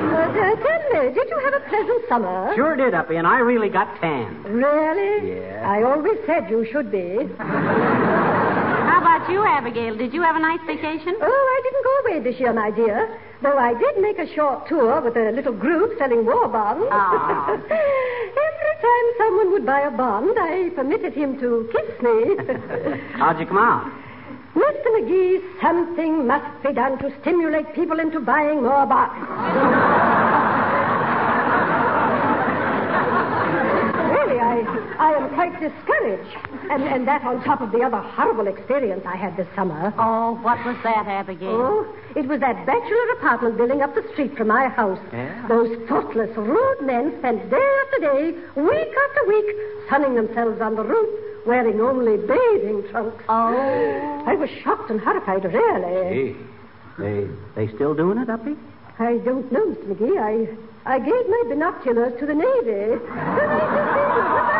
Uh, 0.06 0.54
tell 0.56 0.82
me, 0.92 1.12
did 1.14 1.28
you 1.28 1.38
have 1.44 1.54
a 1.54 1.60
pleasant 1.68 2.08
summer? 2.08 2.52
Sure 2.54 2.76
did, 2.76 2.94
Uppy, 2.94 3.16
and 3.16 3.26
I 3.26 3.38
really 3.40 3.68
got 3.68 4.00
tan. 4.00 4.42
Really? 4.44 5.36
Yeah. 5.40 5.68
I 5.68 5.82
always 5.82 6.18
said 6.26 6.48
you 6.50 6.66
should 6.70 6.90
be. 6.90 7.28
How 7.38 8.98
about 9.00 9.30
you, 9.30 9.44
Abigail? 9.44 9.96
Did 9.96 10.14
you 10.14 10.22
have 10.22 10.36
a 10.36 10.40
nice 10.40 10.60
vacation? 10.66 11.16
Oh, 11.20 11.26
I 11.26 11.60
didn't 11.62 11.84
go 11.84 11.96
away 12.04 12.20
this 12.30 12.40
year, 12.40 12.52
my 12.52 12.70
dear. 12.70 13.18
Though 13.42 13.58
I 13.58 13.74
did 13.74 13.98
make 14.00 14.18
a 14.18 14.32
short 14.34 14.68
tour 14.68 15.00
with 15.00 15.16
a 15.16 15.32
little 15.32 15.52
group 15.52 15.98
selling 15.98 16.24
war 16.24 16.48
bonds. 16.48 16.86
Ah. 16.90 17.56
Time 18.80 19.06
someone 19.16 19.52
would 19.52 19.64
buy 19.64 19.80
a 19.80 19.90
bond, 19.90 20.36
I 20.38 20.70
permitted 20.74 21.14
him 21.14 21.38
to 21.40 21.68
kiss 21.72 22.02
me. 22.02 22.36
How'd 23.18 23.40
you 23.40 23.46
come 23.46 23.58
out? 23.58 23.90
Mr. 24.54 24.86
McGee, 24.96 25.60
something 25.60 26.26
must 26.26 26.62
be 26.62 26.72
done 26.72 26.98
to 26.98 27.12
stimulate 27.20 27.74
people 27.74 28.00
into 28.00 28.20
buying 28.20 28.62
more 28.62 28.86
bonds. 28.86 29.26
really, 34.26 34.38
I, 34.98 35.12
I 35.12 35.16
am 35.16 35.34
quite 35.34 35.52
discouraged. 35.60 36.36
And, 36.70 36.82
and 36.82 37.06
that 37.08 37.22
on 37.22 37.42
top 37.44 37.60
of 37.60 37.72
the 37.72 37.82
other 37.82 37.98
horrible 37.98 38.46
experience 38.46 39.02
I 39.06 39.16
had 39.16 39.36
this 39.36 39.46
summer. 39.54 39.92
Oh, 39.98 40.34
what 40.42 40.64
was 40.64 40.76
that, 40.82 41.06
Abigail? 41.06 41.48
Oh, 41.50 41.96
it 42.14 42.26
was 42.26 42.40
that 42.40 42.66
bachelor 42.66 43.10
apartment 43.18 43.56
building 43.56 43.82
up 43.82 43.94
the 43.94 44.04
street 44.12 44.36
from 44.36 44.48
my 44.48 44.68
house. 44.68 44.98
Yeah? 45.12 45.46
Those 45.48 45.76
thoughtless, 45.88 46.34
rude 46.36 46.82
men 46.82 47.14
spent 47.18 47.48
day 47.50 47.68
after 47.84 47.98
day, 48.00 48.32
week 48.56 48.94
after 49.08 49.26
week, 49.28 49.46
sunning 49.88 50.14
themselves 50.14 50.60
on 50.60 50.74
the 50.76 50.84
roof, 50.84 51.08
wearing 51.46 51.80
only 51.80 52.16
bathing 52.16 52.84
trunks. 52.90 53.24
Oh. 53.28 54.24
I 54.26 54.34
was 54.34 54.50
shocked 54.62 54.90
and 54.90 55.00
horrified, 55.00 55.44
really. 55.44 56.32
Gee. 56.32 56.36
They, 56.98 57.28
they 57.54 57.68
still 57.74 57.94
doing 57.94 58.18
it, 58.18 58.30
Uppy? 58.30 58.56
I 58.98 59.18
don't 59.18 59.50
know, 59.52 59.66
Mr. 59.66 59.84
McGee. 59.94 60.18
I, 60.18 60.56
I 60.94 60.98
gave 60.98 61.28
my 61.28 61.42
binoculars 61.48 62.18
to 62.18 62.26
the 62.26 62.34
Navy. 62.34 62.98
Goodbye. 63.06 64.56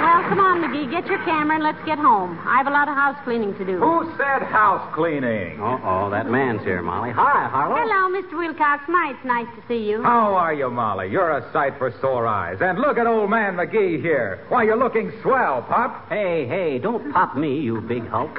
Well, 0.00 0.22
come 0.28 0.40
on, 0.40 0.62
McGee. 0.62 0.79
Get 0.90 1.06
your 1.06 1.22
camera 1.24 1.54
and 1.54 1.62
let's 1.62 1.78
get 1.86 1.98
home. 1.98 2.36
I 2.44 2.56
have 2.58 2.66
a 2.66 2.70
lot 2.70 2.88
of 2.88 2.96
house 2.96 3.16
cleaning 3.22 3.54
to 3.58 3.64
do. 3.64 3.78
Who 3.78 4.12
said 4.18 4.42
house 4.42 4.92
cleaning? 4.92 5.60
Uh-oh, 5.60 6.10
that 6.10 6.28
man's 6.28 6.62
here, 6.62 6.82
Molly. 6.82 7.12
Hi, 7.12 7.48
Harlow. 7.48 7.76
Hello, 7.76 8.20
Mr. 8.20 8.36
Wilcox. 8.36 8.82
My, 8.88 9.14
it's 9.14 9.24
nice 9.24 9.46
to 9.54 9.62
see 9.68 9.88
you. 9.88 10.02
How 10.02 10.34
are 10.34 10.52
you, 10.52 10.68
Molly? 10.68 11.08
You're 11.08 11.38
a 11.38 11.52
sight 11.52 11.78
for 11.78 11.94
sore 12.00 12.26
eyes. 12.26 12.58
And 12.60 12.80
look 12.80 12.98
at 12.98 13.06
old 13.06 13.30
man 13.30 13.54
McGee 13.54 14.00
here. 14.00 14.44
Why, 14.48 14.64
you're 14.64 14.76
looking 14.76 15.12
swell, 15.22 15.62
Pop. 15.62 16.08
Hey, 16.08 16.46
hey, 16.48 16.78
don't 16.78 17.12
pop 17.12 17.36
me, 17.36 17.60
you 17.60 17.80
big 17.82 18.08
hulk. 18.08 18.36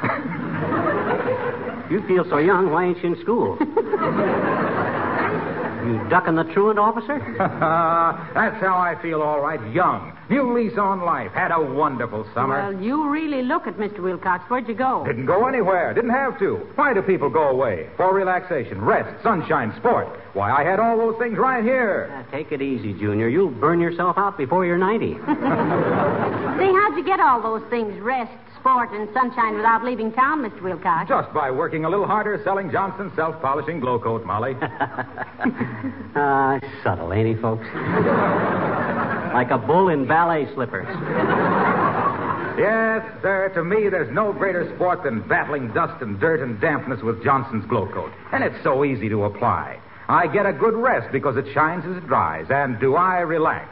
you 1.90 2.06
feel 2.06 2.26
so 2.30 2.38
young, 2.38 2.70
why 2.70 2.88
ain't 2.88 3.02
you 3.02 3.14
in 3.14 3.22
school? 3.22 3.58
you 5.86 6.10
ducking 6.10 6.36
the 6.36 6.44
truant 6.44 6.80
officer? 6.80 7.20
That's 8.34 8.62
how 8.62 8.78
I 8.78 9.00
feel, 9.02 9.22
all 9.22 9.42
right. 9.42 9.60
Young. 9.74 10.18
New 10.30 10.54
lease 10.54 10.78
on 10.78 11.02
life. 11.02 11.32
Had 11.34 11.52
a 11.52 11.62
wonderful 11.62 12.26
summer. 12.34 12.72
Well, 12.72 12.82
you 12.82 13.10
really 13.10 13.42
look 13.42 13.68
at 13.68 13.76
Mr. 13.76 14.00
Wilcox. 14.00 14.50
Where'd 14.50 14.68
you 14.68 14.76
go? 14.76 15.04
Didn't 15.06 15.26
go 15.26 15.46
anywhere. 15.48 15.94
Didn't 15.94 16.12
have 16.12 16.40
to. 16.40 16.56
Why 16.76 16.94
do 16.94 17.02
people 17.02 17.30
go 17.30 17.50
away? 17.50 17.90
For 17.98 18.14
relaxation, 18.14 18.82
rest, 18.82 19.22
sunshine, 19.24 19.74
sport. 19.78 20.08
Why, 20.34 20.52
I 20.52 20.64
had 20.64 20.80
all 20.80 20.98
those 20.98 21.18
things 21.20 21.38
right 21.38 21.64
here. 21.64 22.26
Uh, 22.28 22.32
take 22.32 22.52
it 22.54 22.62
easy, 22.62 22.94
Junior. 22.94 23.28
You'll 23.28 23.50
burn 23.50 23.82
yourself 23.82 24.18
out 24.18 24.38
before 24.38 24.66
you're 24.66 24.78
90. 24.78 25.14
Say, 25.16 25.20
how'd 26.72 26.96
you 26.96 27.04
get 27.04 27.20
all 27.20 27.42
those 27.42 27.64
things, 27.70 28.00
rest, 28.00 28.32
sport, 28.62 28.90
and 28.94 29.10
sunshine, 29.14 29.56
without 29.56 29.84
leaving 29.84 30.12
town, 30.14 30.42
Mr. 30.42 30.62
Wilcox? 30.62 31.10
Just 31.10 31.34
by 31.34 31.50
working 31.52 31.84
a 31.84 31.90
little 31.90 32.06
harder 32.06 32.40
selling 32.44 32.72
Johnson's 32.72 33.12
self-polishing 33.16 33.80
Glo-Coat, 33.80 34.26
Molly. 34.26 34.56
Ah, 36.14 36.60
subtle, 36.84 37.14
ain't 37.14 37.26
he, 37.38 37.42
folks? 37.42 37.66
like 39.34 39.50
a 39.50 39.58
bull 39.58 39.88
in 39.88 40.06
ballet 40.06 40.46
slippers. 40.54 40.86
yes, 42.60 43.02
sir. 43.22 43.50
To 43.56 43.64
me, 43.64 43.88
there's 43.88 44.14
no 44.14 44.34
greater 44.34 44.70
sport 44.76 45.04
than 45.04 45.26
battling 45.26 45.72
dust 45.74 46.02
and 46.02 46.20
dirt 46.20 46.42
and 46.42 46.60
dampness 46.60 47.02
with 47.02 47.24
Johnson's 47.24 47.66
glow 47.68 47.88
coat. 47.94 48.12
And 48.34 48.44
it's 48.44 48.62
so 48.62 48.84
easy 48.84 49.08
to 49.08 49.24
apply. 49.24 49.80
I 50.10 50.28
get 50.28 50.46
a 50.46 50.52
good 50.52 50.74
rest 50.74 51.14
because 51.14 51.38
it 51.38 51.46
shines 51.54 51.86
as 51.86 51.96
it 51.96 52.08
dries. 52.08 52.48
And 52.50 52.78
do 52.82 52.96
I 52.96 53.20
relax? 53.22 53.71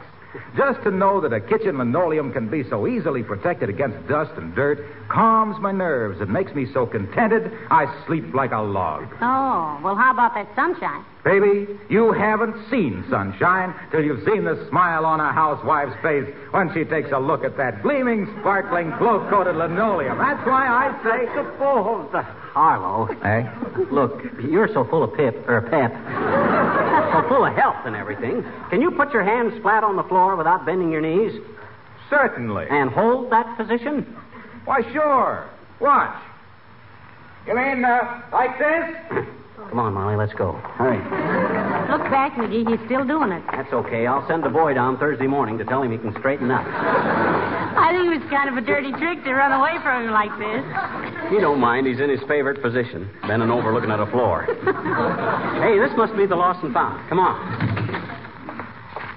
Just 0.56 0.82
to 0.84 0.90
know 0.90 1.20
that 1.20 1.32
a 1.32 1.40
kitchen 1.40 1.78
linoleum 1.78 2.32
can 2.32 2.48
be 2.48 2.62
so 2.68 2.86
easily 2.86 3.22
protected 3.22 3.68
against 3.68 4.06
dust 4.08 4.32
and 4.36 4.54
dirt 4.54 4.84
calms 5.08 5.60
my 5.60 5.72
nerves 5.72 6.20
and 6.20 6.30
makes 6.30 6.54
me 6.54 6.66
so 6.72 6.86
contented 6.86 7.52
I 7.70 7.86
sleep 8.06 8.32
like 8.32 8.52
a 8.52 8.60
log. 8.60 9.08
Oh, 9.20 9.80
well, 9.82 9.96
how 9.96 10.12
about 10.12 10.34
that 10.34 10.48
sunshine? 10.54 11.04
Baby, 11.24 11.66
you 11.88 12.12
haven't 12.12 12.56
seen 12.70 13.04
sunshine 13.10 13.74
till 13.90 14.02
you've 14.02 14.24
seen 14.24 14.44
the 14.44 14.66
smile 14.68 15.04
on 15.04 15.20
a 15.20 15.32
housewife's 15.32 16.00
face 16.00 16.32
when 16.52 16.72
she 16.72 16.84
takes 16.84 17.10
a 17.12 17.18
look 17.18 17.44
at 17.44 17.56
that 17.56 17.82
gleaming, 17.82 18.26
sparkling, 18.40 18.90
glow-coated 18.98 19.56
linoleum. 19.56 20.16
That's 20.16 20.46
why 20.46 20.66
I 20.66 21.02
say... 21.04 21.26
Suppose, 21.34 22.08
Harlow. 22.54 23.08
Eh? 23.22 23.48
Look, 23.90 24.22
you're 24.42 24.68
so 24.72 24.84
full 24.84 25.02
of 25.02 25.14
pip, 25.14 25.46
or 25.46 25.60
pep. 25.60 26.89
Full 27.30 27.44
of 27.44 27.54
health 27.54 27.86
and 27.86 27.94
everything. 27.94 28.44
Can 28.70 28.82
you 28.82 28.90
put 28.90 29.12
your 29.12 29.22
hands 29.22 29.62
flat 29.62 29.84
on 29.84 29.94
the 29.94 30.02
floor 30.02 30.34
without 30.34 30.66
bending 30.66 30.90
your 30.90 31.00
knees? 31.00 31.40
Certainly. 32.10 32.66
And 32.68 32.90
hold 32.90 33.30
that 33.30 33.56
position? 33.56 34.02
Why, 34.64 34.82
sure. 34.92 35.48
Watch. 35.78 36.20
You 37.46 37.54
mean, 37.54 37.84
uh, 37.84 38.22
like 38.32 38.58
this? 38.58 39.26
Come 39.68 39.78
on, 39.78 39.94
Molly, 39.94 40.16
let's 40.16 40.32
go. 40.34 40.52
Hurry. 40.78 40.98
Look 41.90 42.02
back, 42.10 42.32
McGee. 42.34 42.68
He's 42.68 42.80
still 42.86 43.04
doing 43.06 43.32
it. 43.32 43.42
That's 43.52 43.72
okay. 43.72 44.06
I'll 44.06 44.26
send 44.26 44.42
the 44.42 44.48
boy 44.48 44.74
down 44.74 44.98
Thursday 44.98 45.26
morning 45.26 45.58
to 45.58 45.64
tell 45.64 45.82
him 45.82 45.92
he 45.92 45.98
can 45.98 46.14
straighten 46.18 46.50
up. 46.50 46.64
I 46.66 47.92
think 47.92 48.06
it 48.06 48.18
was 48.20 48.30
kind 48.30 48.48
of 48.48 48.56
a 48.56 48.66
dirty 48.66 48.92
trick 48.92 49.22
to 49.24 49.34
run 49.34 49.52
away 49.52 49.76
from 49.82 50.06
him 50.06 50.10
like 50.10 50.30
this. 50.38 50.62
He 51.30 51.40
don't 51.40 51.60
mind. 51.60 51.86
He's 51.86 52.00
in 52.00 52.10
his 52.10 52.20
favorite 52.26 52.62
position, 52.62 53.08
bending 53.26 53.50
over 53.50 53.72
looking 53.72 53.90
at 53.90 54.00
a 54.00 54.06
floor. 54.06 54.46
hey, 55.62 55.78
this 55.78 55.96
must 55.96 56.16
be 56.16 56.26
the 56.26 56.36
lost 56.36 56.64
and 56.64 56.72
found. 56.72 57.08
Come 57.08 57.18
on. 57.18 58.19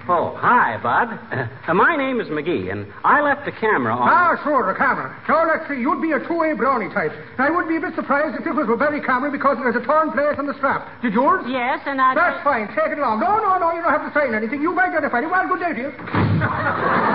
Oh, 0.06 0.36
hi, 0.36 0.76
Bud. 0.82 1.50
Uh, 1.64 1.72
my 1.72 1.96
name 1.96 2.20
is 2.20 2.28
McGee, 2.28 2.68
and 2.70 2.84
I 3.04 3.22
left 3.24 3.46
the 3.46 3.52
camera 3.56 3.96
on. 3.96 4.04
Ah, 4.04 4.36
sure, 4.44 4.68
the 4.68 4.76
camera. 4.76 5.16
Now, 5.26 5.48
let's 5.48 5.64
see. 5.64 5.80
You'd 5.80 6.02
be 6.04 6.12
a 6.12 6.20
two-way 6.28 6.52
brownie 6.52 6.92
type. 6.92 7.08
I 7.38 7.48
would 7.48 7.66
be 7.68 7.76
a 7.76 7.80
bit 7.80 7.94
surprised 7.96 8.36
if 8.36 8.44
this 8.44 8.52
was 8.52 8.68
a 8.68 8.76
very 8.76 9.00
camera 9.00 9.32
because 9.32 9.56
there's 9.56 9.76
a 9.76 9.80
torn 9.80 10.12
place 10.12 10.36
on 10.36 10.44
the 10.44 10.52
strap. 10.60 10.84
Did 11.00 11.14
yours? 11.14 11.40
Yes, 11.48 11.80
and 11.88 11.98
I. 12.02 12.12
That's 12.14 12.44
fine. 12.44 12.68
Take 12.76 12.92
it 12.92 12.98
along. 13.00 13.20
No, 13.20 13.40
no, 13.40 13.56
no. 13.56 13.72
You 13.72 13.80
don't 13.80 13.96
have 13.96 14.04
to 14.04 14.12
sign 14.12 14.34
anything. 14.36 14.60
You've 14.60 14.76
identified 14.76 15.24
it. 15.24 15.30
Well, 15.32 15.48
good 15.48 15.64
day 15.64 15.72
to 15.72 15.80
you. 15.88 15.92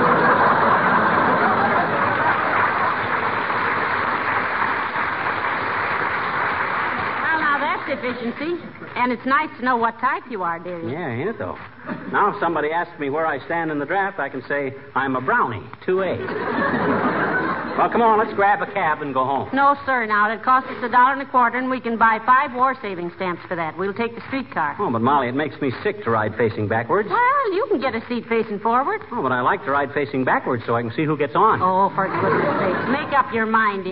And 7.89 9.11
it's 9.11 9.25
nice 9.25 9.49
to 9.57 9.65
know 9.65 9.77
what 9.77 9.99
type 9.99 10.23
you 10.29 10.43
are, 10.43 10.59
dearie. 10.59 10.91
Yeah, 10.91 11.09
ain't 11.09 11.29
it, 11.29 11.37
though? 11.39 11.57
Now, 12.11 12.33
if 12.33 12.39
somebody 12.39 12.69
asks 12.71 12.99
me 12.99 13.09
where 13.09 13.25
I 13.25 13.43
stand 13.45 13.71
in 13.71 13.79
the 13.79 13.85
draft, 13.85 14.19
I 14.19 14.29
can 14.29 14.43
say 14.47 14.73
I'm 14.95 15.15
a 15.15 15.21
brownie, 15.21 15.65
2A. 15.87 16.17
well, 17.77 17.89
come 17.89 18.01
on, 18.01 18.19
let's 18.19 18.33
grab 18.35 18.61
a 18.61 18.71
cab 18.71 19.01
and 19.01 19.13
go 19.13 19.23
home. 19.25 19.49
No, 19.53 19.75
sir. 19.85 20.05
Now, 20.05 20.31
it 20.31 20.43
costs 20.43 20.69
us 20.69 20.83
a 20.83 20.89
dollar 20.89 21.13
and 21.13 21.21
a 21.21 21.25
quarter, 21.25 21.57
and 21.57 21.69
we 21.69 21.79
can 21.79 21.97
buy 21.97 22.19
five 22.25 22.53
war 22.53 22.75
saving 22.81 23.11
stamps 23.15 23.41
for 23.47 23.55
that. 23.55 23.77
We'll 23.77 23.93
take 23.93 24.13
the 24.13 24.21
streetcar. 24.27 24.75
Oh, 24.79 24.91
but 24.91 25.01
Molly, 25.01 25.29
it 25.29 25.35
makes 25.35 25.59
me 25.61 25.71
sick 25.83 26.03
to 26.03 26.11
ride 26.11 26.35
facing 26.37 26.67
backwards. 26.67 27.09
Well, 27.09 27.53
you 27.53 27.65
can 27.71 27.81
get 27.81 27.95
a 27.95 28.05
seat 28.07 28.25
facing 28.29 28.59
forward. 28.59 29.01
Oh, 29.11 29.23
but 29.23 29.31
I 29.31 29.41
like 29.41 29.63
to 29.65 29.71
ride 29.71 29.93
facing 29.93 30.25
backwards 30.25 30.63
so 30.67 30.75
I 30.75 30.81
can 30.81 30.91
see 30.91 31.05
who 31.05 31.17
gets 31.17 31.35
on. 31.35 31.61
Oh, 31.61 31.89
for 31.95 32.05
goodness 32.05 32.53
sakes, 32.59 32.85
make 32.91 33.17
up 33.17 33.33
your 33.33 33.47
mind. 33.47 33.87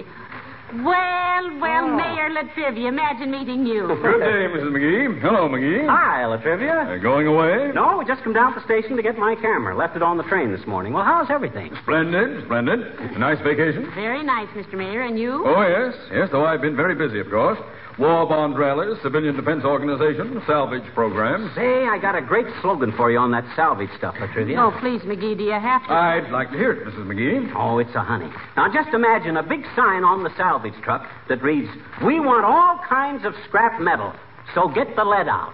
Well, 0.73 1.59
well, 1.61 1.87
Mayor 1.95 2.29
Latrivia, 2.29 2.89
imagine 2.89 3.31
meeting 3.31 3.65
you. 3.65 3.87
Good 3.87 4.19
day, 4.19 4.51
Mrs. 4.51 4.67
McGee. 4.75 5.21
Hello, 5.21 5.47
McGee. 5.47 5.87
Hi, 5.87 6.23
Latrivia. 6.23 6.97
Uh, 6.97 7.01
going 7.01 7.25
away? 7.25 7.71
No, 7.73 7.97
we 7.97 8.03
just 8.05 8.21
come 8.23 8.33
down 8.33 8.53
to 8.53 8.59
the 8.59 8.65
station 8.65 8.97
to 8.97 9.01
get 9.01 9.17
my 9.17 9.35
camera. 9.35 9.77
Left 9.77 9.95
it 9.95 10.03
on 10.03 10.17
the 10.17 10.23
train 10.23 10.51
this 10.51 10.67
morning. 10.67 10.91
Well, 10.91 11.05
how's 11.05 11.29
everything? 11.31 11.71
Splendid, 11.83 12.43
splendid. 12.45 12.81
A 12.81 13.17
nice 13.17 13.39
vacation? 13.43 13.89
Very 13.95 14.23
nice, 14.23 14.49
Mr. 14.49 14.73
Mayor. 14.73 15.03
And 15.03 15.17
you? 15.17 15.41
Oh, 15.47 15.61
yes. 15.63 15.95
Yes, 16.11 16.27
though 16.33 16.45
I've 16.45 16.61
been 16.61 16.75
very 16.75 16.95
busy, 16.95 17.19
of 17.21 17.29
course. 17.29 17.57
War 17.97 18.27
bond 18.27 18.59
rallies, 18.59 19.01
civilian 19.01 19.35
defense 19.35 19.63
organization, 19.65 20.39
salvage 20.45 20.83
programs. 20.93 21.49
Say, 21.55 21.87
I 21.87 21.97
got 21.99 22.15
a 22.15 22.21
great 22.21 22.45
slogan 22.61 22.93
for 22.95 23.09
you 23.09 23.17
on 23.17 23.31
that 23.31 23.43
salvage 23.55 23.89
stuff, 23.97 24.13
Latrivia. 24.15 24.57
Oh, 24.59 24.79
please, 24.79 25.01
McGee, 25.01 25.35
do 25.35 25.43
you 25.43 25.53
have 25.53 25.81
to? 25.87 25.91
I'd 25.91 26.29
like 26.29 26.51
to 26.51 26.57
hear 26.57 26.73
it, 26.73 26.85
Mrs. 26.87 27.07
McGee. 27.07 27.51
Oh, 27.55 27.79
it's 27.79 27.95
a 27.95 28.03
honey. 28.03 28.29
Now, 28.55 28.71
just 28.71 28.93
imagine 28.93 29.37
a 29.37 29.43
big 29.43 29.63
sign 29.75 30.03
on 30.03 30.23
the 30.23 30.29
salvage 30.37 30.75
truck 30.83 31.07
that 31.27 31.41
reads, 31.41 31.69
We 32.05 32.19
want 32.19 32.45
all 32.45 32.79
kinds 32.87 33.25
of 33.25 33.33
scrap 33.47 33.81
metal, 33.81 34.13
so 34.53 34.67
get 34.67 34.95
the 34.95 35.03
lead 35.03 35.27
out. 35.27 35.53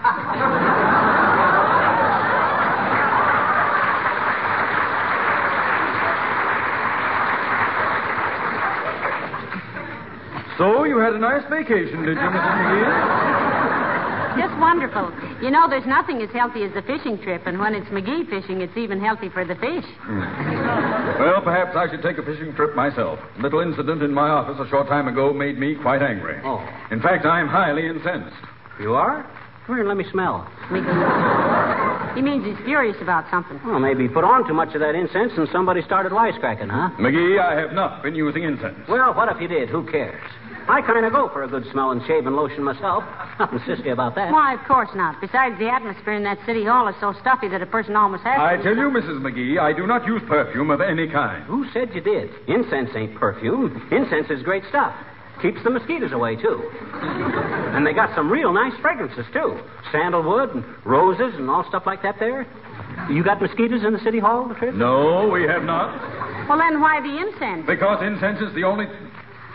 So 10.58 10.79
you 10.90 10.98
had 10.98 11.14
a 11.14 11.18
nice 11.22 11.46
vacation, 11.48 12.02
did 12.02 12.18
you, 12.18 12.28
Mrs. 12.34 12.54
McGee? 12.66 14.42
Just 14.42 14.58
wonderful. 14.58 15.10
You 15.40 15.50
know, 15.50 15.68
there's 15.70 15.86
nothing 15.86 16.20
as 16.22 16.30
healthy 16.30 16.64
as 16.64 16.74
a 16.74 16.82
fishing 16.82 17.18
trip, 17.22 17.46
and 17.46 17.58
when 17.58 17.74
it's 17.74 17.86
McGee 17.90 18.28
fishing, 18.28 18.60
it's 18.60 18.76
even 18.76 19.00
healthy 19.00 19.28
for 19.28 19.44
the 19.44 19.54
fish. 19.54 19.86
Hmm. 20.02 20.20
Well, 21.22 21.42
perhaps 21.42 21.76
I 21.76 21.88
should 21.90 22.02
take 22.02 22.18
a 22.18 22.22
fishing 22.26 22.54
trip 22.54 22.74
myself. 22.74 23.20
A 23.38 23.42
little 23.42 23.60
incident 23.60 24.02
in 24.02 24.12
my 24.12 24.28
office 24.28 24.58
a 24.58 24.68
short 24.68 24.88
time 24.88 25.06
ago 25.06 25.32
made 25.32 25.58
me 25.58 25.76
quite 25.76 26.02
angry. 26.02 26.40
Oh. 26.44 26.58
In 26.90 27.00
fact, 27.00 27.24
I'm 27.24 27.46
highly 27.46 27.86
incensed. 27.86 28.36
You 28.80 28.94
are? 28.94 29.22
Come 29.66 29.76
here 29.76 29.86
and 29.86 29.88
let 29.88 29.96
me 29.96 30.10
smell. 30.10 30.50
McGee. 30.70 32.14
He 32.16 32.22
means 32.22 32.44
he's 32.44 32.58
furious 32.64 32.96
about 33.00 33.30
something. 33.30 33.60
Well, 33.64 33.78
maybe 33.78 34.02
he 34.04 34.08
put 34.08 34.24
on 34.24 34.46
too 34.48 34.54
much 34.54 34.74
of 34.74 34.80
that 34.80 34.96
incense 34.96 35.32
and 35.36 35.48
somebody 35.52 35.82
started 35.82 36.10
wisecracking, 36.10 36.68
huh? 36.68 36.90
McGee, 36.98 37.38
I 37.40 37.54
have 37.60 37.72
not 37.72 38.02
been 38.02 38.16
using 38.16 38.42
incense. 38.42 38.78
Well, 38.88 39.14
what 39.14 39.28
if 39.30 39.40
you 39.40 39.46
did? 39.46 39.68
Who 39.68 39.86
cares? 39.88 40.20
I 40.70 40.80
kind 40.82 41.04
of 41.04 41.12
go 41.12 41.28
for 41.32 41.42
a 41.42 41.48
good 41.48 41.64
smelling 41.72 42.00
and 42.00 42.36
lotion 42.36 42.62
myself. 42.62 43.04
Nothing 43.38 43.58
sissy 43.60 43.92
about 43.92 44.14
that. 44.14 44.32
Why, 44.32 44.54
of 44.54 44.60
course 44.66 44.90
not. 44.94 45.20
Besides, 45.20 45.58
the 45.58 45.68
atmosphere 45.68 46.14
in 46.14 46.22
that 46.24 46.38
city 46.46 46.64
hall 46.64 46.88
is 46.88 46.94
so 47.00 47.12
stuffy 47.20 47.48
that 47.48 47.60
a 47.60 47.66
person 47.66 47.96
almost 47.96 48.22
has 48.22 48.38
I 48.38 48.56
to. 48.56 48.62
tell 48.62 48.76
you, 48.76 48.90
Mrs. 48.90 49.20
McGee, 49.20 49.58
I 49.58 49.72
do 49.72 49.86
not 49.86 50.06
use 50.06 50.22
perfume 50.28 50.70
of 50.70 50.80
any 50.80 51.08
kind. 51.08 51.44
Who 51.44 51.66
said 51.72 51.90
you 51.94 52.00
did? 52.00 52.30
Incense 52.48 52.90
ain't 52.94 53.16
perfume. 53.16 53.88
Incense 53.90 54.30
is 54.30 54.42
great 54.42 54.62
stuff. 54.68 54.94
Keeps 55.42 55.62
the 55.64 55.70
mosquitoes 55.70 56.12
away, 56.12 56.36
too. 56.36 56.70
And 57.72 57.86
they 57.86 57.94
got 57.94 58.14
some 58.14 58.30
real 58.30 58.52
nice 58.52 58.78
fragrances, 58.80 59.24
too. 59.32 59.58
Sandalwood 59.90 60.54
and 60.54 60.64
roses 60.84 61.34
and 61.34 61.48
all 61.48 61.64
stuff 61.68 61.84
like 61.86 62.02
that 62.02 62.18
there. 62.20 62.46
You 63.08 63.24
got 63.24 63.40
mosquitoes 63.40 63.82
in 63.82 63.92
the 63.92 64.00
city 64.00 64.18
hall, 64.18 64.48
Latrice? 64.48 64.74
No, 64.74 65.28
we 65.28 65.44
have 65.44 65.64
not. 65.64 66.48
Well, 66.48 66.58
then 66.58 66.80
why 66.80 67.00
the 67.00 67.16
incense? 67.16 67.66
Because 67.66 68.02
incense 68.02 68.40
is 68.40 68.54
the 68.54 68.64
only. 68.64 68.86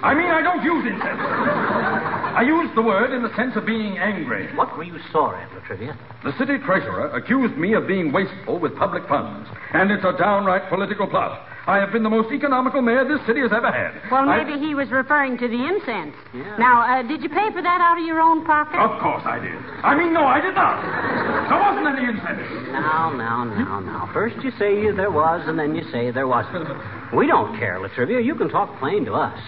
I 0.06 0.14
mean, 0.14 0.30
I 0.30 0.42
don't 0.46 0.62
use 0.64 0.86
incense. 0.86 1.18
I 1.20 2.44
use 2.46 2.70
the 2.76 2.82
word 2.82 3.10
in 3.16 3.24
the 3.24 3.34
sense 3.36 3.56
of 3.56 3.66
being 3.66 3.98
angry. 3.98 4.54
What 4.56 4.78
were 4.78 4.84
you 4.84 5.00
sore 5.12 5.36
at, 5.36 5.50
Latrivia? 5.50 5.98
The 6.24 6.32
city 6.38 6.60
treasurer 6.64 7.10
accused 7.16 7.58
me 7.58 7.74
of 7.74 7.88
being 7.88 8.12
wasteful 8.12 8.60
with 8.60 8.76
public 8.78 9.08
funds, 9.08 9.50
and 9.74 9.90
it's 9.90 10.04
a 10.06 10.14
downright 10.18 10.70
political 10.70 11.08
plot. 11.08 11.42
I 11.66 11.78
have 11.82 11.92
been 11.92 12.04
the 12.04 12.12
most 12.14 12.32
economical 12.32 12.84
mayor 12.84 13.02
this 13.08 13.26
city 13.26 13.42
has 13.42 13.50
ever 13.52 13.72
had. 13.72 13.98
Well, 14.12 14.30
I- 14.30 14.44
maybe 14.44 14.60
he 14.64 14.76
was 14.76 14.92
referring 14.92 15.40
to 15.40 15.48
the 15.48 15.58
incense. 15.66 16.14
Yeah. 16.36 16.58
Now, 16.58 16.82
uh, 16.86 17.02
did 17.02 17.24
you 17.24 17.30
pay 17.30 17.50
for 17.50 17.64
that 17.64 17.82
out 17.82 17.98
of 17.98 18.06
your 18.06 18.22
own 18.22 18.46
pocket? 18.46 18.78
Of 18.78 19.02
course 19.02 19.24
I 19.26 19.40
did. 19.40 19.58
I 19.82 19.96
mean, 19.98 20.14
no, 20.14 20.26
I 20.26 20.40
did 20.40 20.54
not. 20.54 20.86
There 21.50 21.58
wasn't 21.60 21.88
any 21.98 22.06
incentive. 22.14 22.70
Now, 22.70 23.10
now, 23.18 23.44
now, 23.46 23.80
now. 23.80 24.10
First 24.14 24.36
you 24.44 24.52
say 24.60 24.92
there 24.92 25.10
was, 25.10 25.48
and 25.48 25.58
then 25.58 25.74
you 25.74 25.84
say 25.92 26.12
there 26.12 26.28
wasn't. 26.28 26.68
We 27.16 27.26
don't 27.26 27.58
care, 27.58 27.80
Latrivia. 27.80 28.24
You 28.24 28.36
can 28.36 28.50
talk 28.50 28.78
plain 28.78 29.06
to 29.06 29.14
us. 29.14 29.40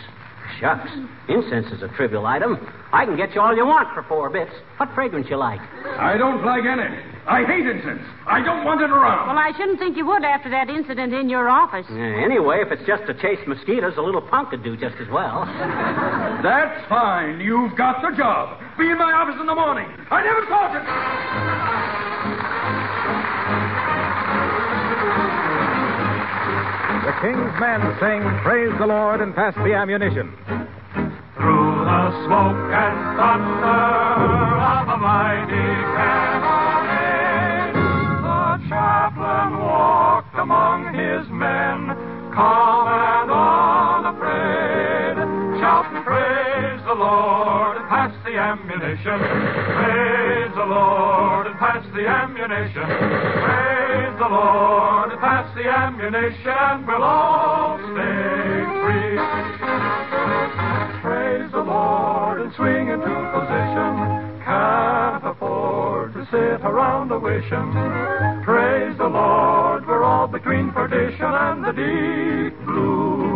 Shucks. 0.60 0.90
Incense 1.30 1.68
is 1.72 1.82
a 1.84 1.88
trivial 1.96 2.26
item. 2.26 2.58
I 2.94 3.06
can 3.06 3.18
get 3.18 3.36
you 3.36 3.42
all 3.42 3.56
you 3.56 3.66
want 3.66 3.94
for 3.94 4.04
four 4.04 4.30
bits. 4.30 4.52
What 4.78 4.94
fragrance 4.96 5.28
you 5.30 5.38
like? 5.38 5.60
I 6.00 6.18
don't 6.18 6.46
like 6.46 6.64
any. 6.66 6.88
I 7.28 7.44
hate 7.44 7.68
incense. 7.68 8.02
I 8.26 8.42
don't 8.42 8.64
want 8.64 8.82
it 8.82 8.90
around. 8.90 9.28
Well, 9.28 9.38
I 9.38 9.52
shouldn't 9.58 9.80
think 9.80 9.98
you 9.98 10.08
would 10.08 10.24
after 10.24 10.50
that 10.50 10.70
incident 10.70 11.14
in 11.14 11.28
your 11.30 11.50
office. 11.50 11.86
Yeah, 11.92 12.24
anyway, 12.24 12.64
if 12.64 12.72
it's 12.72 12.88
just 12.88 13.04
to 13.08 13.14
chase 13.16 13.40
mosquitoes, 13.46 13.94
a 13.98 14.02
little 14.02 14.22
punk 14.22 14.52
could 14.52 14.64
do 14.64 14.78
just 14.78 14.96
as 15.02 15.10
well. 15.12 15.44
That's 16.44 16.88
fine. 16.88 17.42
You've 17.42 17.76
got 17.76 18.02
the 18.02 18.16
job. 18.16 18.58
Be 18.80 18.90
in 18.90 18.98
my 18.98 19.12
office 19.12 19.36
in 19.40 19.46
the 19.46 19.56
morning. 19.56 19.88
I 20.10 20.24
never 20.24 20.46
thought 20.48 20.72
it. 20.80 20.86
King's 27.22 27.60
men 27.60 27.82
sing, 28.00 28.22
Praise 28.44 28.74
the 28.78 28.86
Lord, 28.86 29.22
and 29.22 29.34
pass 29.34 29.56
the 29.56 29.74
ammunition. 29.74 30.32
Through 31.34 31.82
the 31.82 32.26
smoke 32.26 32.70
and 32.78 33.18
thunder 33.18 34.54
of 34.62 34.88
a 34.88 34.98
mighty 35.02 35.68
cannonade, 35.98 37.74
the 38.22 38.70
chaplain 38.70 39.58
walked 39.58 40.38
among 40.38 40.94
his 40.94 41.28
men, 41.34 41.98
calm 42.38 42.86
and 42.86 43.32
unafraid, 43.34 45.18
shouting, 45.60 46.04
Praise 46.06 46.82
the 46.86 46.94
Lord, 46.94 47.57
pass 48.08 48.24
the 48.24 48.38
ammunition. 48.38 49.20
Praise 49.20 50.52
the 50.56 50.66
Lord, 50.66 51.48
and 51.48 51.60
pass 51.60 51.86
the 51.94 52.08
ammunition. 52.08 52.88
Praise 53.44 54.16
the 54.20 54.30
Lord, 54.30 55.12
and 55.12 55.20
pass 55.20 55.54
the 55.56 55.68
ammunition. 55.68 56.88
We'll 56.88 57.04
all 57.04 57.78
stay 57.78 58.64
free. 58.80 59.18
Praise 61.02 61.52
the 61.52 61.64
Lord 61.64 62.42
and 62.42 62.54
swing 62.56 62.88
into 62.88 63.12
position. 63.36 63.92
Can't 64.46 65.26
afford 65.26 66.14
to 66.14 66.26
sit 66.32 66.64
around 66.64 67.12
a 67.12 67.20
wishing. 67.20 67.72
Praise 68.46 68.98
the 68.98 69.08
Lord, 69.08 69.86
we're 69.86 70.04
all 70.04 70.28
between 70.28 70.72
perdition 70.72 71.26
and 71.26 71.66
the 71.66 71.74
deep 71.74 72.66
blue. 72.66 73.27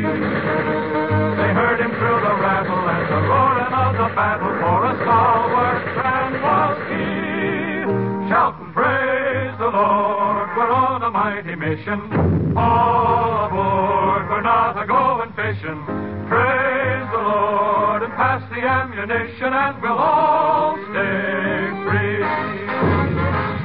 They 0.00 1.50
heard 1.52 1.80
him 1.80 1.90
through 1.90 2.20
the 2.22 2.34
rattle 2.38 2.84
and 2.88 3.06
the 3.10 3.20
roaring 3.26 3.74
of 3.74 3.92
the 3.98 4.08
battle, 4.14 4.52
for 4.60 4.86
a 4.86 4.94
stalwart 5.02 5.84
man 5.96 6.30
was 6.42 6.78
he. 6.90 8.30
Shouting, 8.30 8.72
Praise 8.72 9.54
the 9.58 9.70
Lord, 9.70 10.48
we're 10.56 10.70
on 10.70 11.02
a 11.02 11.10
mighty 11.10 11.54
mission. 11.56 12.56
All 12.56 13.46
aboard, 13.46 14.28
we're 14.30 14.42
not 14.42 14.80
a 14.82 14.86
going 14.86 15.32
fishing. 15.34 15.82
Praise 16.28 17.06
the 17.10 17.22
Lord 17.22 18.02
and 18.02 18.12
pass 18.14 18.42
the 18.50 18.62
ammunition, 18.62 19.52
and 19.52 19.82
we'll 19.82 19.98
all 19.98 20.76
stay 20.90 21.70
free. 21.84 22.20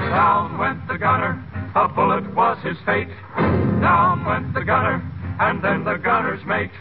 Down 0.09 0.57
went 0.57 0.87
the 0.87 0.97
gunner, 0.97 1.43
a 1.75 1.87
bullet 1.87 2.33
was 2.33 2.57
his 2.63 2.77
fate. 2.85 3.09
Down 3.81 4.25
went 4.25 4.53
the 4.53 4.63
gunner, 4.63 5.03
and 5.39 5.63
then 5.63 5.83
the 5.83 5.95
gunner's 5.95 6.43
mate. 6.45 6.71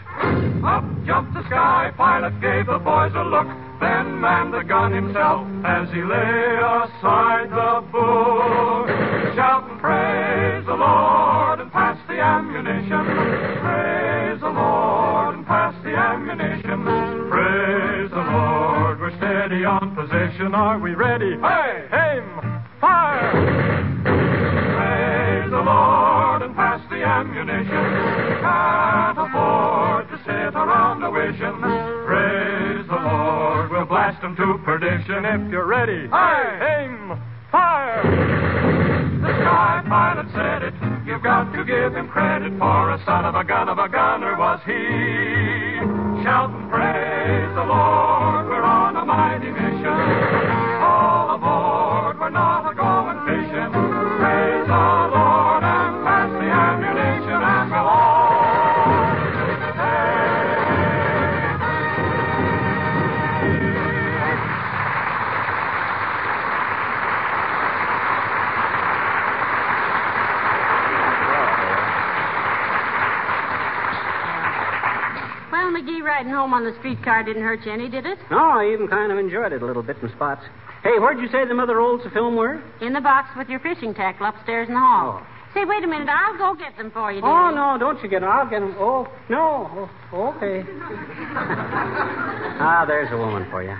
Up 0.63 0.83
jumped 1.05 1.33
the 1.33 1.43
sky 1.47 1.91
pilot, 1.95 2.39
gave 2.41 2.65
the 2.65 2.79
boys 2.79 3.11
a 3.15 3.23
look, 3.23 3.47
then 3.79 4.19
manned 4.19 4.53
the 4.53 4.63
gun 4.63 4.93
himself 4.93 5.45
as 5.65 5.89
he 5.89 6.01
lay 6.01 6.57
aside 6.57 7.51
the 7.51 7.85
book. 7.91 8.87
Shouting, 9.35 9.79
Praise 9.79 10.65
the 10.65 10.73
Lord 10.73 11.59
and 11.59 11.71
pass 11.71 11.99
the 12.07 12.19
ammunition. 12.19 13.05
Praise 13.61 14.39
the 14.39 14.49
Lord 14.49 15.35
and 15.35 15.45
pass 15.45 15.75
the 15.83 15.93
ammunition. 15.93 16.83
Praise 17.29 18.09
the 18.09 18.23
Lord, 18.23 18.99
we're 18.99 19.15
steady 19.17 19.65
on 19.65 19.93
position. 19.95 20.55
Are 20.55 20.79
we 20.79 20.95
ready? 20.95 21.37
Hey, 21.37 21.87
aim, 21.91 22.61
fire! 22.79 23.31
Praise 24.03 25.51
the 25.51 25.61
Lord 25.61 26.24
and 26.24 26.24
ammunition. 27.05 27.85
Can't 28.41 29.17
afford 29.17 30.09
to 30.09 30.17
sit 30.25 30.53
around 30.55 31.03
a 31.03 31.11
wishing. 31.11 31.61
Praise 32.05 32.87
the 32.87 32.95
Lord, 32.95 33.71
we'll 33.71 33.85
blast 33.85 34.23
'em 34.23 34.35
to 34.35 34.57
perdition 34.65 35.25
if 35.25 35.51
you're 35.51 35.65
ready. 35.65 36.07
Hey, 36.09 36.85
aim, 36.85 37.19
fire! 37.51 38.01
The 39.21 39.33
sky 39.41 39.83
pilot 39.87 40.27
said 40.33 40.63
it. 40.63 40.73
You've 41.05 41.23
got 41.23 41.53
to 41.53 41.63
give 41.63 41.95
him 41.95 42.07
credit 42.09 42.53
for 42.57 42.91
a 42.91 42.99
son 43.05 43.25
of 43.25 43.35
a 43.35 43.43
gun 43.43 43.69
of 43.69 43.77
a 43.77 43.87
gunner 43.87 44.35
was 44.37 44.59
he. 44.65 45.81
Shouting, 46.23 46.69
praise 46.69 47.53
the 47.55 47.63
Lord, 47.63 48.47
we're 48.47 48.63
on 48.63 48.95
a 48.97 49.05
mighty 49.05 49.51
mission. 49.51 50.44
On 76.55 76.63
the 76.63 76.73
streetcar 76.79 77.23
didn't 77.23 77.43
hurt 77.43 77.65
you 77.65 77.71
any, 77.73 77.89
did 77.89 78.05
it? 78.05 78.17
No, 78.31 78.37
I 78.37 78.71
even 78.71 78.87
kind 78.87 79.11
of 79.11 79.19
enjoyed 79.19 79.51
it 79.51 79.61
a 79.61 79.65
little 79.65 79.83
bit 79.83 79.97
in 80.01 80.09
spots. 80.11 80.41
Hey, 80.83 80.99
where'd 80.99 81.19
you 81.19 81.27
say 81.27 81.45
the 81.45 81.53
mother 81.53 81.75
rolls 81.75 82.05
of 82.05 82.13
film 82.13 82.37
were? 82.37 82.63
In 82.79 82.93
the 82.93 83.01
box 83.01 83.27
with 83.35 83.49
your 83.49 83.59
fishing 83.59 83.93
tackle 83.93 84.27
upstairs 84.27 84.69
in 84.69 84.73
the 84.73 84.79
hall. 84.79 85.21
Say, 85.53 85.65
wait 85.65 85.83
a 85.83 85.87
minute. 85.87 86.07
I'll 86.07 86.37
go 86.37 86.55
get 86.55 86.77
them 86.77 86.91
for 86.91 87.11
you, 87.11 87.19
dear. 87.19 87.29
Oh, 87.29 87.51
no, 87.51 87.77
don't 87.77 88.01
you 88.01 88.07
get 88.07 88.21
them. 88.21 88.29
I'll 88.29 88.49
get 88.49 88.61
them. 88.61 88.75
Oh, 88.79 89.05
no. 89.29 89.89
Oh, 90.13 90.33
okay. 90.35 90.63
ah, 92.63 92.85
there's 92.87 93.11
a 93.11 93.17
woman 93.17 93.49
for 93.51 93.61
you. 93.63 93.75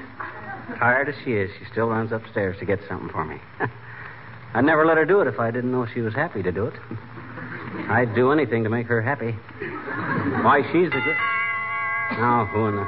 Tired 0.77 1.07
as 1.07 1.15
she 1.23 1.31
is, 1.31 1.49
she 1.57 1.65
still 1.71 1.87
runs 1.87 2.11
upstairs 2.11 2.57
to 2.59 2.65
get 2.65 2.79
something 2.89 3.09
for 3.09 3.23
me. 3.23 3.37
I'd 4.53 4.65
never 4.65 4.85
let 4.85 4.97
her 4.97 5.05
do 5.05 5.21
it 5.21 5.27
if 5.27 5.39
I 5.39 5.51
didn't 5.51 5.71
know 5.71 5.85
she 5.93 6.01
was 6.01 6.13
happy 6.13 6.43
to 6.43 6.51
do 6.51 6.65
it. 6.65 6.73
I'd 7.89 8.13
do 8.15 8.31
anything 8.31 8.63
to 8.63 8.69
make 8.69 8.87
her 8.87 9.01
happy. 9.01 9.31
Why, 10.43 10.61
she's 10.71 10.89
the 10.91 10.99
good. 10.99 11.15
Now, 12.11 12.45
who 12.45 12.67
in 12.67 12.75
the. 12.77 12.87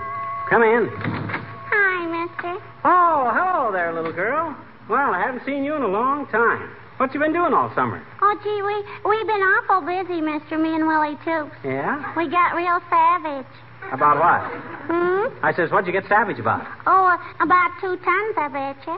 Come 0.49 0.63
in. 0.63 0.89
Hi, 0.93 2.05
mister. 2.05 2.57
Oh, 2.85 3.29
hello 3.33 3.71
there, 3.71 3.93
little 3.93 4.13
girl. 4.13 4.55
Well, 4.89 5.13
I 5.13 5.19
haven't 5.19 5.43
seen 5.45 5.63
you 5.63 5.75
in 5.75 5.81
a 5.81 5.87
long 5.87 6.27
time. 6.27 6.69
What 6.97 7.13
you 7.13 7.19
been 7.19 7.33
doing 7.33 7.53
all 7.53 7.69
summer? 7.75 8.01
Oh, 8.21 8.33
gee, 8.41 8.61
we, 8.63 8.75
we've 9.09 9.27
been 9.27 9.43
awful 9.43 9.81
busy, 9.85 10.21
mister, 10.21 10.57
me 10.57 10.73
and 10.73 10.87
Willie, 10.87 11.17
too. 11.25 11.51
Yeah? 11.67 12.13
We 12.15 12.29
got 12.29 12.55
real 12.55 12.79
savage. 12.89 13.51
About 13.91 14.17
what? 14.17 14.41
Hmm? 14.89 15.45
I 15.45 15.53
says, 15.55 15.69
what'd 15.69 15.85
you 15.85 15.93
get 15.93 16.09
savage 16.09 16.39
about? 16.39 16.65
Oh, 16.87 17.05
uh, 17.05 17.43
about 17.43 17.71
two 17.79 17.97
tons, 18.01 18.35
I 18.37 18.47
bet 18.49 18.87
you. 18.87 18.97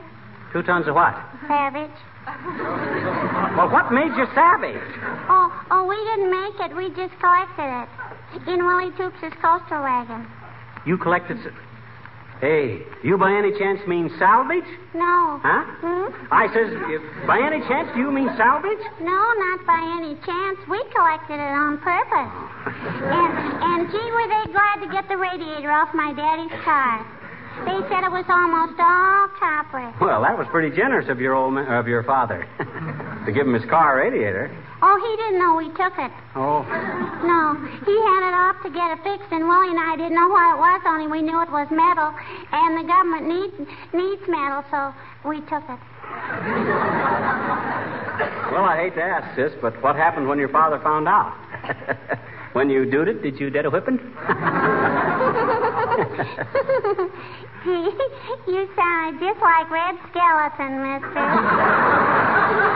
Two 0.52 0.62
tons 0.62 0.88
of 0.88 0.94
what? 0.94 1.14
Savage. 1.46 1.92
Well, 3.56 3.68
what 3.68 3.92
made 3.92 4.14
you 4.16 4.26
savage? 4.34 4.80
Oh, 5.28 5.50
oh, 5.70 5.84
we 5.86 5.96
didn't 5.96 6.30
make 6.30 6.56
it. 6.60 6.76
We 6.76 6.88
just 6.94 7.18
collected 7.20 7.68
it. 7.84 7.88
In 8.46 8.64
Willie 8.64 8.92
Toops' 8.96 9.34
coaster 9.42 9.80
wagon. 9.80 10.26
You 10.86 10.96
collected. 10.98 11.38
Hey, 12.40 12.80
you 13.04 13.18
by 13.18 13.32
any 13.36 13.52
chance 13.58 13.80
mean 13.86 14.08
salvage? 14.18 14.64
No. 14.94 15.40
Huh? 15.44 15.60
Hmm? 15.84 16.08
I 16.32 16.48
says, 16.56 16.72
by 17.26 17.36
any 17.36 17.60
chance 17.68 17.92
do 17.92 18.00
you 18.00 18.10
mean 18.10 18.30
salvage? 18.38 18.80
No, 19.02 19.20
not 19.36 19.60
by 19.66 19.82
any 20.00 20.16
chance. 20.24 20.56
We 20.70 20.80
collected 20.96 21.36
it 21.36 21.52
on 21.52 21.78
purpose. 21.78 22.32
And, 23.00 23.32
and 23.60 23.90
gee, 23.90 24.10
were 24.12 24.28
they 24.28 24.52
glad 24.52 24.80
to 24.80 24.88
get 24.92 25.08
the 25.08 25.16
radiator 25.16 25.70
off 25.70 25.92
my 25.92 26.12
daddy's 26.12 26.52
car. 26.64 27.04
They 27.66 27.76
said 27.88 28.04
it 28.04 28.12
was 28.12 28.24
almost 28.28 28.78
all 28.78 29.28
copper. 29.36 29.92
Well, 30.00 30.22
that 30.22 30.38
was 30.38 30.46
pretty 30.50 30.74
generous 30.74 31.08
of 31.08 31.20
your 31.20 31.34
old 31.34 31.54
ma- 31.54 31.78
of 31.78 31.88
your 31.88 32.02
father 32.04 32.46
to 33.26 33.32
give 33.32 33.46
him 33.46 33.52
his 33.54 33.64
car 33.68 33.96
radiator. 33.96 34.48
Oh, 34.82 34.96
he 34.96 35.14
didn't 35.16 35.38
know 35.38 35.56
we 35.56 35.68
took 35.76 35.92
it. 35.98 36.10
Oh, 36.34 36.62
No, 37.20 37.52
he 37.84 37.92
had 38.00 38.22
it 38.24 38.32
off 38.34 38.56
to 38.64 38.70
get 38.72 38.92
it 38.96 39.02
fixed, 39.04 39.28
and 39.30 39.46
Willie 39.46 39.68
and 39.68 39.78
I 39.78 39.94
didn't 39.96 40.14
know 40.16 40.28
what 40.28 40.54
it 40.56 40.58
was, 40.58 40.80
only 40.88 41.06
we 41.06 41.20
knew 41.20 41.38
it 41.42 41.50
was 41.52 41.68
metal, 41.70 42.14
and 42.52 42.78
the 42.80 42.84
government 42.88 43.26
needs 43.28 43.52
needs 43.92 44.22
metal, 44.26 44.64
so 44.72 44.94
we 45.28 45.40
took 45.52 45.62
it. 45.68 45.78
well, 48.52 48.64
I 48.64 48.76
hate 48.88 48.94
to 48.96 49.02
ask, 49.02 49.34
sis, 49.36 49.52
but 49.60 49.76
what 49.82 49.96
happened 49.96 50.28
when 50.28 50.38
your 50.38 50.48
father 50.48 50.78
found 50.80 51.06
out? 51.08 51.34
when 52.54 52.70
you 52.70 52.86
did 52.86 53.06
it, 53.08 53.20
did 53.22 53.38
you 53.38 53.50
get 53.50 53.66
a 53.66 53.70
whipping? 53.70 53.96
you 58.48 58.66
sound 58.74 59.20
just 59.20 59.40
like 59.44 59.68
Red 59.70 59.96
Skelton, 60.08 60.80
mister. 60.80 61.26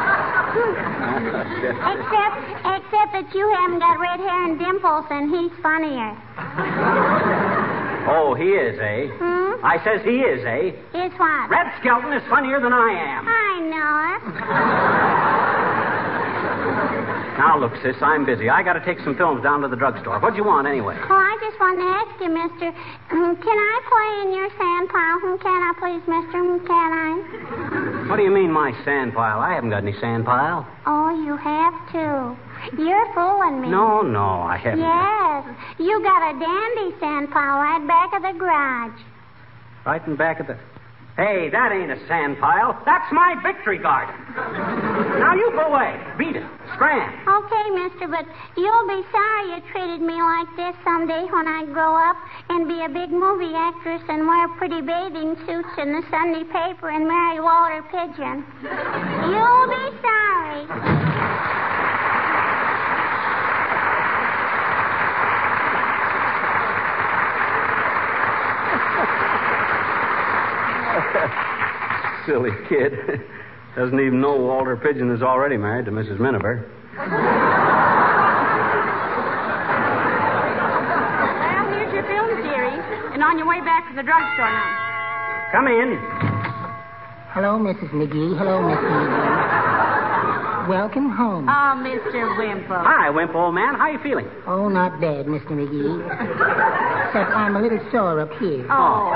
except, 1.94 2.38
except 2.62 3.10
that 3.10 3.26
you 3.34 3.42
haven't 3.58 3.80
got 3.80 3.98
red 3.98 4.20
hair 4.20 4.44
and 4.44 4.58
dimples, 4.58 5.04
and 5.10 5.26
he's 5.30 5.50
funnier. 5.62 6.14
Oh, 8.06 8.34
he 8.38 8.54
is, 8.54 8.78
eh? 8.78 9.08
Hmm? 9.18 9.64
I 9.64 9.82
says 9.82 10.04
he 10.04 10.20
is, 10.22 10.44
eh? 10.44 10.70
Is 10.94 11.12
what? 11.18 11.50
Red 11.50 11.72
Skelton 11.80 12.12
is 12.12 12.22
funnier 12.28 12.60
than 12.60 12.72
I 12.72 12.92
am. 12.94 13.26
I 13.26 13.58
know 13.66 13.90
it. 14.14 14.22
Now, 17.38 17.58
look, 17.58 17.74
sis, 17.82 17.96
I'm 18.00 18.24
busy. 18.24 18.48
I 18.48 18.62
got 18.62 18.74
to 18.74 18.84
take 18.84 19.00
some 19.00 19.16
films 19.16 19.42
down 19.42 19.62
to 19.62 19.68
the 19.68 19.76
drugstore. 19.76 20.20
What 20.20 20.30
do 20.32 20.36
you 20.36 20.44
want, 20.44 20.68
anyway? 20.68 20.94
Oh, 21.00 21.18
I 21.18 21.36
just 21.42 21.58
wanted 21.58 21.82
to 21.82 21.90
ask 21.90 22.14
you, 22.22 22.30
mister, 22.30 22.70
can 23.10 23.58
I 23.58 23.74
play 23.90 24.10
in 24.22 24.38
your 24.38 24.50
sand 24.54 24.88
pile? 24.88 25.18
Can 25.42 25.60
I, 25.64 25.72
please, 25.82 26.04
mister? 26.06 26.40
Can 26.62 26.90
I? 26.94 27.93
What 28.08 28.16
do 28.16 28.22
you 28.22 28.30
mean, 28.30 28.52
my 28.52 28.72
sand 28.84 29.14
pile? 29.14 29.40
I 29.40 29.54
haven't 29.54 29.70
got 29.70 29.82
any 29.82 29.98
sand 29.98 30.26
pile. 30.26 30.66
Oh, 30.86 31.08
you 31.24 31.36
have 31.36 31.74
to. 31.92 32.36
You're 32.76 33.14
fooling 33.14 33.62
me. 33.62 33.68
No, 33.68 34.02
no, 34.02 34.42
I 34.42 34.58
haven't. 34.58 34.80
Yes. 34.80 35.44
You 35.78 36.02
got 36.02 36.34
a 36.34 36.38
dandy 36.38 36.98
sand 37.00 37.30
pile 37.30 37.58
right 37.58 37.86
back 37.86 38.12
of 38.14 38.22
the 38.22 38.38
garage. 38.38 39.00
Right 39.86 40.06
in 40.06 40.16
back 40.16 40.40
of 40.40 40.46
the. 40.48 40.58
Hey, 41.16 41.48
that 41.48 41.70
ain't 41.70 41.92
a 41.94 42.00
sand 42.08 42.38
pile. 42.40 42.74
That's 42.84 43.06
my 43.12 43.38
victory 43.38 43.78
garden. 43.78 44.14
now 44.34 45.34
you 45.34 45.46
go 45.54 45.70
away. 45.70 45.94
Beat 46.18 46.34
it. 46.34 46.42
Scram. 46.74 47.06
Okay, 47.22 47.70
mister, 47.70 48.08
but 48.10 48.26
you'll 48.56 48.88
be 48.90 48.98
sorry 49.14 49.54
you 49.54 49.62
treated 49.70 50.02
me 50.02 50.18
like 50.18 50.50
this 50.56 50.74
someday 50.82 51.22
when 51.30 51.46
I 51.46 51.70
grow 51.70 51.94
up 51.94 52.16
and 52.50 52.66
be 52.66 52.82
a 52.82 52.88
big 52.88 53.14
movie 53.14 53.54
actress 53.54 54.02
and 54.08 54.26
wear 54.26 54.48
pretty 54.58 54.82
bathing 54.82 55.38
suits 55.46 55.70
in 55.78 55.94
the 55.94 56.02
Sunday 56.10 56.42
paper 56.50 56.90
and 56.90 57.06
marry 57.06 57.38
Walter 57.38 57.86
Pidgeon. 57.94 58.42
You'll 59.30 59.70
be 59.70 59.86
sorry. 60.02 61.03
Silly 72.26 72.50
kid. 72.68 72.92
Doesn't 73.76 73.98
even 74.00 74.20
know 74.20 74.36
Walter 74.36 74.76
Pidgeon 74.76 75.10
is 75.14 75.22
already 75.22 75.56
married 75.56 75.86
to 75.86 75.90
Mrs. 75.90 76.18
Miniver. 76.20 76.70
Well, 76.96 77.08
here's 81.70 81.92
your 81.92 82.04
film 82.04 82.42
series, 82.42 82.80
and 83.12 83.22
on 83.22 83.36
your 83.36 83.46
way 83.46 83.60
back 83.60 83.86
from 83.86 83.96
the 83.96 84.02
drugstore 84.02 84.46
now. 84.46 85.50
Come 85.52 85.66
in. 85.68 85.98
Hello, 87.34 87.58
Mrs. 87.58 87.90
McGee. 87.90 88.38
Hello, 88.38 88.62
Mr. 88.62 88.80
McGee. 88.80 89.33
Welcome 90.68 91.10
home. 91.10 91.46
Ah, 91.48 91.74
oh, 91.76 91.82
Mr. 91.84 92.38
Wimple. 92.38 92.76
Hi, 92.76 93.10
Wimp, 93.10 93.34
old 93.34 93.54
man. 93.54 93.74
How 93.74 93.90
you 93.90 93.98
feeling? 93.98 94.26
Oh, 94.46 94.68
not 94.68 94.98
bad, 95.00 95.26
Mr. 95.26 95.50
McGee. 95.52 96.00
Except 97.08 97.30
I'm 97.36 97.54
a 97.56 97.60
little 97.60 97.80
sore 97.92 98.20
up 98.20 98.32
here. 98.40 98.64
Oh. 98.70 99.12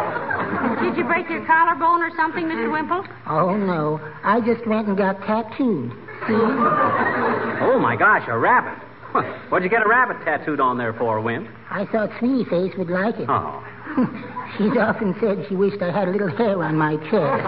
Did 0.83 0.97
you 0.99 1.05
break 1.05 1.31
your 1.31 1.45
collarbone 1.47 2.03
or 2.03 2.11
something, 2.17 2.45
Mr. 2.45 2.71
Wimple? 2.71 3.03
Oh, 3.27 3.57
no. 3.57 3.99
I 4.25 4.41
just 4.41 4.67
went 4.67 4.89
and 4.89 4.97
got 4.97 5.21
tattooed. 5.23 5.91
See? 6.27 6.35
Oh, 7.65 7.79
my 7.81 7.97
gosh, 7.97 8.29
a 8.29 8.37
rabbit. 8.37 8.83
Huh, 9.13 9.23
What'd 9.49 9.65
you 9.65 9.71
get 9.71 9.87
a 9.87 9.89
rabbit 9.89 10.19
tattooed 10.25 10.61
on 10.61 10.77
there 10.77 10.93
for, 10.93 11.19
Wimp? 11.23 11.49
I 11.71 11.87
thought 11.87 12.11
Sweetie 12.19 12.45
Face 12.51 12.75
would 12.77 12.91
like 12.91 13.17
it. 13.19 13.27
Oh. 13.29 13.65
She's 14.59 14.77
often 14.77 15.17
said 15.19 15.47
she 15.49 15.55
wished 15.57 15.81
I 15.81 15.91
had 15.91 16.09
a 16.09 16.11
little 16.11 16.29
hair 16.37 16.63
on 16.63 16.77
my 16.77 16.97
chest. 17.09 17.45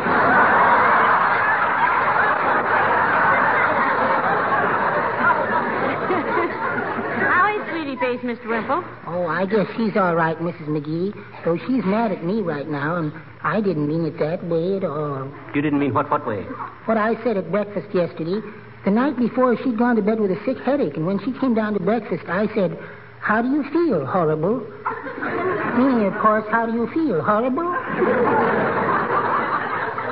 How 6.11 7.47
is 7.57 7.63
Sweetie 7.71 7.97
Face, 7.97 8.21
Mr. 8.25 8.40
Wimple? 8.51 8.85
Oh, 9.07 9.27
I 9.27 9.47
guess 9.47 9.67
she's 9.77 9.97
all 9.97 10.17
right, 10.17 10.37
Mrs. 10.39 10.67
McGee. 10.67 11.15
Though 11.45 11.57
she's 11.57 11.85
mad 11.85 12.11
at 12.11 12.25
me 12.25 12.41
right 12.41 12.69
now, 12.69 12.97
and 12.97 13.13
I 13.45 13.61
didn't 13.61 13.87
mean 13.87 14.05
it 14.05 14.19
that 14.19 14.45
way 14.45 14.77
at 14.77 14.85
all. 14.85 15.31
You 15.55 15.63
didn't 15.63 15.79
mean 15.79 15.95
what, 15.95 16.11
what 16.11 16.27
way? 16.27 16.43
What 16.87 16.99
I 16.99 17.15
said 17.23 17.37
at 17.37 17.51
breakfast 17.53 17.95
yesterday, 17.95 18.41
the 18.85 18.91
night 18.91 19.17
before 19.17 19.57
she'd 19.57 19.79
gone 19.79 19.95
to 19.97 20.03
bed 20.03 20.19
with 20.19 20.33
a 20.33 20.45
sick 20.45 20.59
headache, 20.65 20.97
and 20.97 21.07
when 21.07 21.21
she 21.21 21.33
came 21.39 21.55
down 21.55 21.75
to 21.75 21.81
breakfast, 21.81 22.25
I 22.27 22.53
said, 22.55 22.77
How 23.21 23.41
do 23.41 23.49
you 23.49 23.63
feel, 23.71 24.05
horrible? 24.05 24.59
Meaning, 25.79 26.07
of 26.07 26.21
course, 26.21 26.45
how 26.51 26.67
do 26.67 26.73
you 26.73 26.91
feel, 26.93 27.23
horrible? 27.23 28.90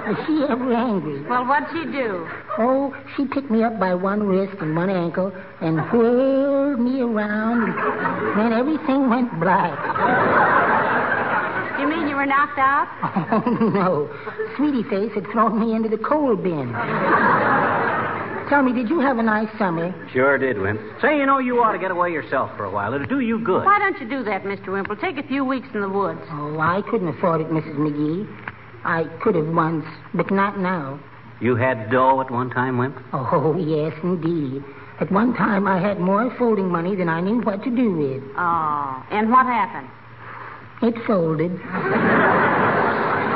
Was 0.09 0.16
she 0.27 0.42
ever 0.49 0.73
angry? 0.73 1.23
Well, 1.29 1.44
what'd 1.44 1.68
she 1.71 1.85
do? 1.92 2.27
Oh, 2.57 2.97
she 3.16 3.27
picked 3.27 3.51
me 3.51 3.62
up 3.62 3.79
by 3.79 3.94
one 3.94 4.23
wrist 4.27 4.57
and 4.61 4.75
one 4.75 4.88
ankle 4.88 5.33
and 5.61 5.77
whirled 5.92 6.81
me 6.81 7.03
around, 7.03 7.64
and 7.68 8.38
then 8.40 8.53
everything 8.53 9.11
went 9.11 9.29
black. 9.38 9.77
You 11.79 11.87
mean 11.88 12.09
you 12.09 12.16
were 12.16 12.27
knocked 12.27 12.59
out? 12.59 12.88
Oh, 13.31 13.51
no. 13.51 14.09
Sweetie 14.57 14.88
Face 14.88 15.12
had 15.14 15.27
thrown 15.31 15.61
me 15.61 15.75
into 15.77 15.88
the 15.90 15.99
coal 15.99 16.35
bin. 16.37 16.73
Tell 18.49 18.62
me, 18.62 18.73
did 18.73 18.88
you 18.88 19.01
have 19.01 19.18
a 19.18 19.23
nice 19.23 19.49
summer? 19.59 19.92
Sure 20.12 20.38
did, 20.38 20.59
Wimp. 20.59 20.81
Say, 21.03 21.18
you 21.18 21.27
know, 21.27 21.38
you 21.38 21.61
ought 21.62 21.73
to 21.73 21.79
get 21.79 21.90
away 21.90 22.11
yourself 22.11 22.51
for 22.57 22.64
a 22.64 22.71
while. 22.71 22.94
It'll 22.94 23.07
do 23.07 23.21
you 23.21 23.38
good. 23.44 23.64
Why 23.66 23.79
don't 23.79 24.01
you 24.01 24.09
do 24.09 24.25
that, 24.25 24.44
Mr. 24.44 24.68
Wimple? 24.68 24.97
Take 24.97 25.18
a 25.18 25.23
few 25.29 25.44
weeks 25.44 25.68
in 25.75 25.83
the 25.83 25.88
woods. 25.88 26.21
Oh, 26.31 26.59
I 26.59 26.81
couldn't 26.90 27.09
afford 27.09 27.42
it, 27.42 27.49
Mrs. 27.51 27.77
McGee. 27.77 28.27
I 28.85 29.05
could 29.23 29.35
have 29.35 29.49
once, 29.49 29.85
but 30.14 30.31
not 30.31 30.59
now. 30.59 30.99
You 31.41 31.57
had 31.57 31.91
dough 31.91 32.21
at 32.21 32.31
one 32.31 32.51
time, 32.51 32.79
Wimp? 32.79 32.97
Oh, 33.12 33.57
yes, 33.59 33.93
indeed. 34.03 34.64
At 35.01 35.12
one 35.12 35.35
time, 35.35 35.69
I 35.69 35.79
had 35.79 36.01
more 36.01 36.35
folding 36.37 36.69
money 36.69 36.97
than 36.97 37.09
I 37.09 37.21
knew 37.21 37.41
what 37.41 37.62
to 37.62 37.71
do 37.71 37.93
with. 37.93 38.23
Oh. 38.37 39.05
And 39.11 39.31
what 39.31 39.47
happened? 39.47 39.88
It 40.83 40.95
folded. 41.07 41.53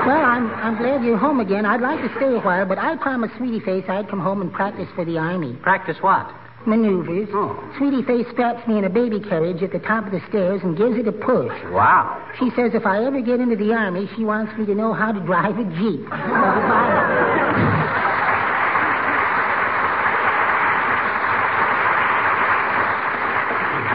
well, 0.07 0.23
I'm, 0.25 0.51
I'm 0.55 0.77
glad 0.79 1.05
you're 1.05 1.19
home 1.19 1.39
again. 1.41 1.65
I'd 1.65 1.81
like 1.81 2.01
to 2.01 2.09
stay 2.17 2.35
a 2.35 2.41
while, 2.41 2.67
but 2.67 2.79
I 2.79 2.97
promised 2.97 3.37
Sweetie 3.37 3.61
Face 3.61 3.85
I'd 3.89 4.09
come 4.09 4.21
home 4.21 4.41
and 4.41 4.53
practice 4.53 4.89
for 4.95 5.05
the 5.05 5.19
Army. 5.19 5.55
Practice 5.63 5.97
what? 6.01 6.29
Maneuvers. 6.67 7.29
Oh. 7.33 7.59
Sweetie 7.79 8.03
Face 8.03 8.27
straps 8.33 8.67
me 8.69 8.79
in 8.79 8.85
a 8.85 8.91
baby 8.91 9.21
carriage 9.21 9.63
at 9.63 9.73
the 9.73 9.81
top 9.81 10.07
of 10.07 10.13
the 10.13 10.21
stairs 10.29 10.61
and 10.63 10.77
gives 10.77 10.97
it 10.97 11.09
a 11.09 11.13
push. 11.13 11.53
Wow. 11.71 12.23
She 12.39 12.51
says 12.57 12.73
if 12.75 12.87
I 12.87 13.05
ever 13.05 13.21
get 13.21 13.41
into 13.41 13.57
the 13.57 13.73
Army, 13.73 14.09
she 14.17 14.25
wants 14.25 14.57
me 14.57 14.67
to 14.67 14.75
know 14.75 14.93
how 14.93 15.13
to 15.13 15.21
drive 15.21 15.59
a 15.59 15.65
Jeep. 15.65 16.09
Well, 16.09 16.55
goodbye. 16.55 17.23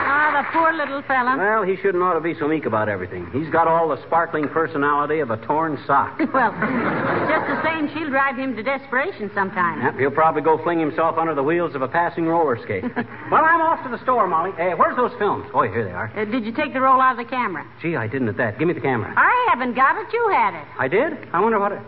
Ah, 0.10 0.44
the 0.44 0.57
poor 0.68 0.78
little 0.78 1.02
fella. 1.04 1.38
Well, 1.38 1.64
he 1.64 1.76
shouldn't 1.78 2.04
ought 2.04 2.14
to 2.14 2.22
be 2.22 2.36
so 2.38 2.48
meek 2.48 2.66
about 2.66 2.90
everything. 2.90 3.30
He's 3.32 3.50
got 3.50 3.68
all 3.68 3.90
the 3.90 4.02
sparkling 4.06 4.48
personality 4.50 5.20
of 5.20 5.32
a 5.32 5.38
torn 5.38 5.82
sock. 5.86 6.20
Well, 6.38 6.52
just 6.52 7.48
the 7.48 7.64
same, 7.64 7.90
she'll 7.94 8.10
drive 8.12 8.38
him 8.38 8.56
to 8.56 8.62
desperation 8.62 9.32
sometime. 9.34 9.82
Yep, 9.82 9.98
he'll 9.98 10.12
probably 10.12 10.42
go 10.42 10.62
fling 10.62 10.80
himself 10.80 11.18
under 11.18 11.34
the 11.34 11.42
wheels 11.42 11.74
of 11.74 11.82
a 11.82 11.88
passing 11.88 12.26
roller 12.26 12.62
skate. 12.62 12.84
well, 13.32 13.44
I'm 13.44 13.62
off 13.62 13.84
to 13.86 13.90
the 13.90 14.02
store, 14.04 14.28
Molly. 14.28 14.52
Hey, 14.56 14.74
where's 14.76 14.96
those 14.96 15.18
films? 15.18 15.50
Oh, 15.54 15.64
here 15.64 15.84
they 15.84 15.92
are. 15.92 16.12
Uh, 16.16 16.26
did 16.26 16.46
you 16.46 16.52
take 16.52 16.74
the 16.74 16.82
roll 16.82 17.02
out 17.02 17.18
of 17.18 17.26
the 17.26 17.30
camera? 17.30 17.66
Gee, 17.82 17.96
I 17.96 18.06
didn't 18.08 18.28
at 18.28 18.38
that. 18.38 18.60
Give 18.60 18.68
me 18.68 18.76
the 18.76 18.82
camera. 18.82 19.14
I 19.18 19.48
haven't 19.50 19.74
got 19.74 19.98
it. 19.98 20.14
You 20.14 20.30
had 20.32 20.54
it. 20.54 20.68
I 20.78 20.88
did? 20.88 21.14
I 21.34 21.42
wonder 21.42 21.60
what 21.60 21.72
it. 21.72 21.82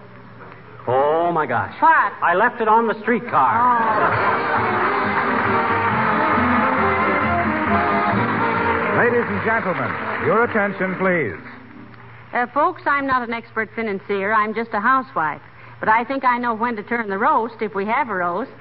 Oh, 0.88 1.32
my 1.32 1.46
gosh. 1.46 1.76
What? 1.80 2.14
I 2.24 2.34
left 2.34 2.62
it 2.62 2.68
on 2.68 2.88
the 2.88 3.00
streetcar. 3.02 4.79
Ladies 9.00 9.24
and 9.26 9.42
gentlemen, 9.46 9.90
your 10.26 10.44
attention, 10.44 10.94
please. 11.00 11.40
Uh, 12.34 12.48
folks, 12.54 12.82
I'm 12.86 13.08
not 13.08 13.26
an 13.26 13.32
expert 13.34 13.70
financier. 13.74 14.34
I'm 14.34 14.54
just 14.54 14.72
a 14.74 14.82
housewife. 14.82 15.42
But 15.80 15.88
I 15.88 16.04
think 16.04 16.26
I 16.26 16.38
know 16.38 16.54
when 16.54 16.76
to 16.76 16.84
turn 16.84 17.10
the 17.10 17.18
roast 17.18 17.56
if 17.62 17.74
we 17.74 17.86
have 17.86 18.10
a 18.10 18.16
roast. 18.16 18.52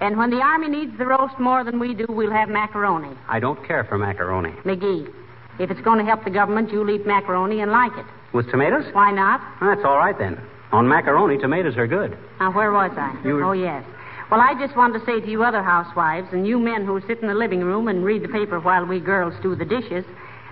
And 0.00 0.18
when 0.18 0.30
the 0.30 0.40
Army 0.40 0.66
needs 0.68 0.98
the 0.98 1.06
roast 1.06 1.38
more 1.38 1.62
than 1.62 1.78
we 1.78 1.94
do, 1.94 2.06
we'll 2.08 2.32
have 2.32 2.48
macaroni. 2.48 3.16
I 3.28 3.38
don't 3.38 3.64
care 3.64 3.84
for 3.84 3.96
macaroni. 3.98 4.50
McGee, 4.64 5.12
if 5.60 5.70
it's 5.70 5.80
going 5.82 6.00
to 6.00 6.04
help 6.04 6.24
the 6.24 6.30
government, 6.30 6.72
you'll 6.72 6.90
eat 6.90 7.06
macaroni 7.06 7.60
and 7.60 7.70
like 7.70 7.96
it. 7.96 8.06
With 8.34 8.50
tomatoes? 8.50 8.84
Why 8.94 9.12
not? 9.12 9.40
That's 9.60 9.84
all 9.84 9.98
right 9.98 10.18
then. 10.18 10.40
On 10.72 10.88
macaroni, 10.88 11.38
tomatoes 11.38 11.76
are 11.76 11.86
good. 11.86 12.18
Now, 12.40 12.50
where 12.52 12.72
was 12.72 12.90
I? 12.96 13.16
You 13.24 13.34
were- 13.34 13.44
Oh, 13.44 13.52
yes. 13.52 13.84
Well, 14.30 14.42
I 14.42 14.52
just 14.60 14.76
wanted 14.76 14.98
to 14.98 15.06
say 15.06 15.20
to 15.20 15.30
you 15.30 15.42
other 15.42 15.62
housewives 15.62 16.28
and 16.32 16.46
you 16.46 16.58
men 16.58 16.84
who 16.84 17.00
sit 17.06 17.20
in 17.22 17.28
the 17.28 17.34
living 17.34 17.60
room 17.60 17.88
and 17.88 18.04
read 18.04 18.22
the 18.22 18.28
paper 18.28 18.60
while 18.60 18.84
we 18.84 19.00
girls 19.00 19.32
do 19.42 19.54
the 19.54 19.64
dishes 19.64 20.04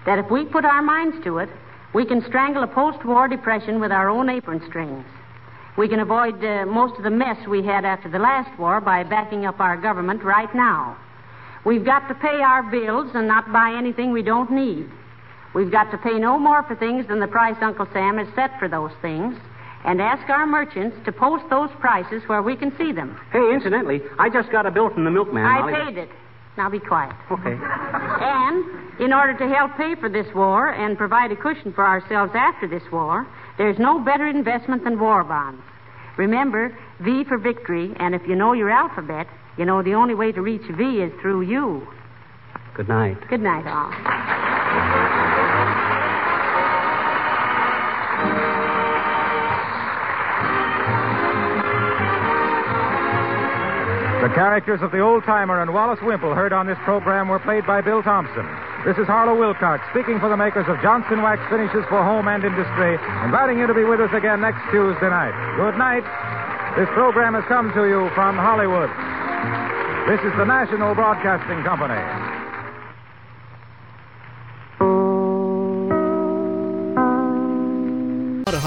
that 0.07 0.19
if 0.19 0.31
we 0.31 0.47
put 0.47 0.65
our 0.65 0.81
minds 0.81 1.23
to 1.25 1.39
it, 1.39 1.51
we 1.93 2.07
can 2.07 2.25
strangle 2.27 2.63
a 2.63 2.67
post-war 2.67 3.29
depression 3.29 3.79
with 3.79 3.93
our 3.93 4.09
own 4.09 4.31
apron 4.31 4.63
strings. 4.67 5.05
We 5.77 5.89
can 5.89 6.01
avoid 6.01 6.43
uh, 6.43 6.65
most 6.65 6.97
of 6.97 7.03
the 7.05 7.11
mess 7.11 7.37
we 7.47 7.63
had 7.63 7.85
after 7.85 8.09
the 8.09 8.19
last 8.19 8.59
war 8.59 8.81
by 8.81 9.03
backing 9.03 9.45
up 9.45 9.61
our 9.61 9.77
government 9.77 10.25
right 10.25 10.53
now. 10.55 10.97
We've 11.67 11.85
got 11.85 12.09
to 12.09 12.15
pay 12.15 12.41
our 12.41 12.63
bills 12.63 13.11
and 13.13 13.29
not 13.29 13.53
buy 13.53 13.75
anything 13.77 14.11
we 14.11 14.23
don't 14.23 14.51
need. 14.51 14.89
We've 15.55 15.71
got 15.71 15.91
to 15.91 15.99
pay 15.99 16.19
no 16.19 16.39
more 16.39 16.63
for 16.63 16.77
things 16.77 17.07
than 17.09 17.21
the 17.21 17.27
price 17.27 17.57
Uncle 17.61 17.89
Sam 17.93 18.17
has 18.17 18.29
set 18.35 18.59
for 18.59 18.69
those 18.69 18.93
things, 19.03 19.37
and 19.87 20.03
ask 20.03 20.29
our 20.29 20.47
merchants 20.47 20.97
to 21.05 21.13
post 21.13 21.45
those 21.49 21.71
prices 21.79 22.23
where 22.27 22.43
we 22.43 22.57
can 22.57 22.77
see 22.77 22.93
them. 22.93 23.19
Hey, 23.33 23.55
incidentally, 23.55 24.03
I 24.19 24.29
just 24.29 24.51
got 24.51 24.67
a 24.67 24.71
bill 24.71 24.91
from 24.91 25.05
the 25.05 25.11
milkman. 25.11 25.45
I 25.47 25.61
Molly. 25.61 25.73
paid 25.73 25.99
it. 25.99 26.11
Now 26.57 26.69
be 26.69 26.81
quiet. 26.81 27.15
Okay. 27.31 27.57
And 27.57 28.65
in 29.01 29.13
order 29.13 29.37
to 29.39 29.47
help 29.55 29.77
pay 29.77 29.95
for 29.95 30.09
this 30.09 30.27
war 30.35 30.73
and 30.73 30.97
provide 30.97 31.31
a 31.31 31.37
cushion 31.37 31.73
for 31.73 31.87
ourselves 31.87 32.33
after 32.35 32.67
this 32.67 32.83
war, 32.91 33.27
there's 33.59 33.79
no 33.79 34.01
better 34.01 34.27
investment 34.27 34.83
than 34.85 34.99
war 34.99 35.23
bonds. 35.23 35.63
Remember, 36.17 36.77
V 37.01 37.25
for 37.25 37.39
victory, 37.39 37.95
and 38.01 38.15
if 38.15 38.23
you 38.27 38.35
know 38.35 38.55
your 38.55 38.71
alphabet, 38.71 39.29
you 39.59 39.67
know 39.67 39.83
the 39.83 39.95
only 39.95 40.15
way 40.15 40.33
to 40.33 40.41
reach 40.41 40.63
V 40.63 40.83
is 41.01 41.13
through 41.21 41.43
you. 41.43 41.87
Good 42.75 42.89
night. 42.89 43.19
Good 43.29 43.41
night, 43.41 43.67
all. 43.67 44.56
The 54.23 54.33
characters 54.35 54.81
of 54.83 54.91
the 54.91 55.01
old 55.01 55.25
timer 55.25 55.61
and 55.61 55.73
Wallace 55.73 56.01
Wimple 56.01 56.35
heard 56.35 56.53
on 56.53 56.67
this 56.67 56.79
program 56.85 57.29
were 57.29 57.39
played 57.39 57.67
by 57.67 57.81
Bill 57.81 58.03
Thompson. 58.03 58.49
This 58.85 58.97
is 58.99 59.07
Harlow 59.07 59.39
Wilcox 59.39 59.85
speaking 59.91 60.19
for 60.19 60.29
the 60.29 60.37
makers 60.37 60.67
of 60.69 60.81
Johnson 60.81 61.23
Wax 61.23 61.41
Finishes 61.51 61.85
for 61.89 62.03
Home 62.03 62.27
and 62.27 62.43
Industry, 62.43 62.99
inviting 63.23 63.59
you 63.59 63.67
to 63.67 63.75
be 63.75 63.85
with 63.85 64.01
us 64.01 64.11
again 64.13 64.41
next 64.41 64.63
Tuesday 64.73 65.11
night. 65.11 65.37
Good 65.57 65.79
night. 65.79 66.03
This 66.77 66.89
program 66.97 67.35
has 67.35 67.45
come 67.45 67.73
to 67.73 67.85
you 67.87 68.11
from 68.15 68.37
Hollywood. 68.37 68.91
This 70.09 70.21
is 70.25 70.33
the 70.39 70.45
National 70.45 70.95
Broadcasting 70.95 71.63
Company. 71.63 72.26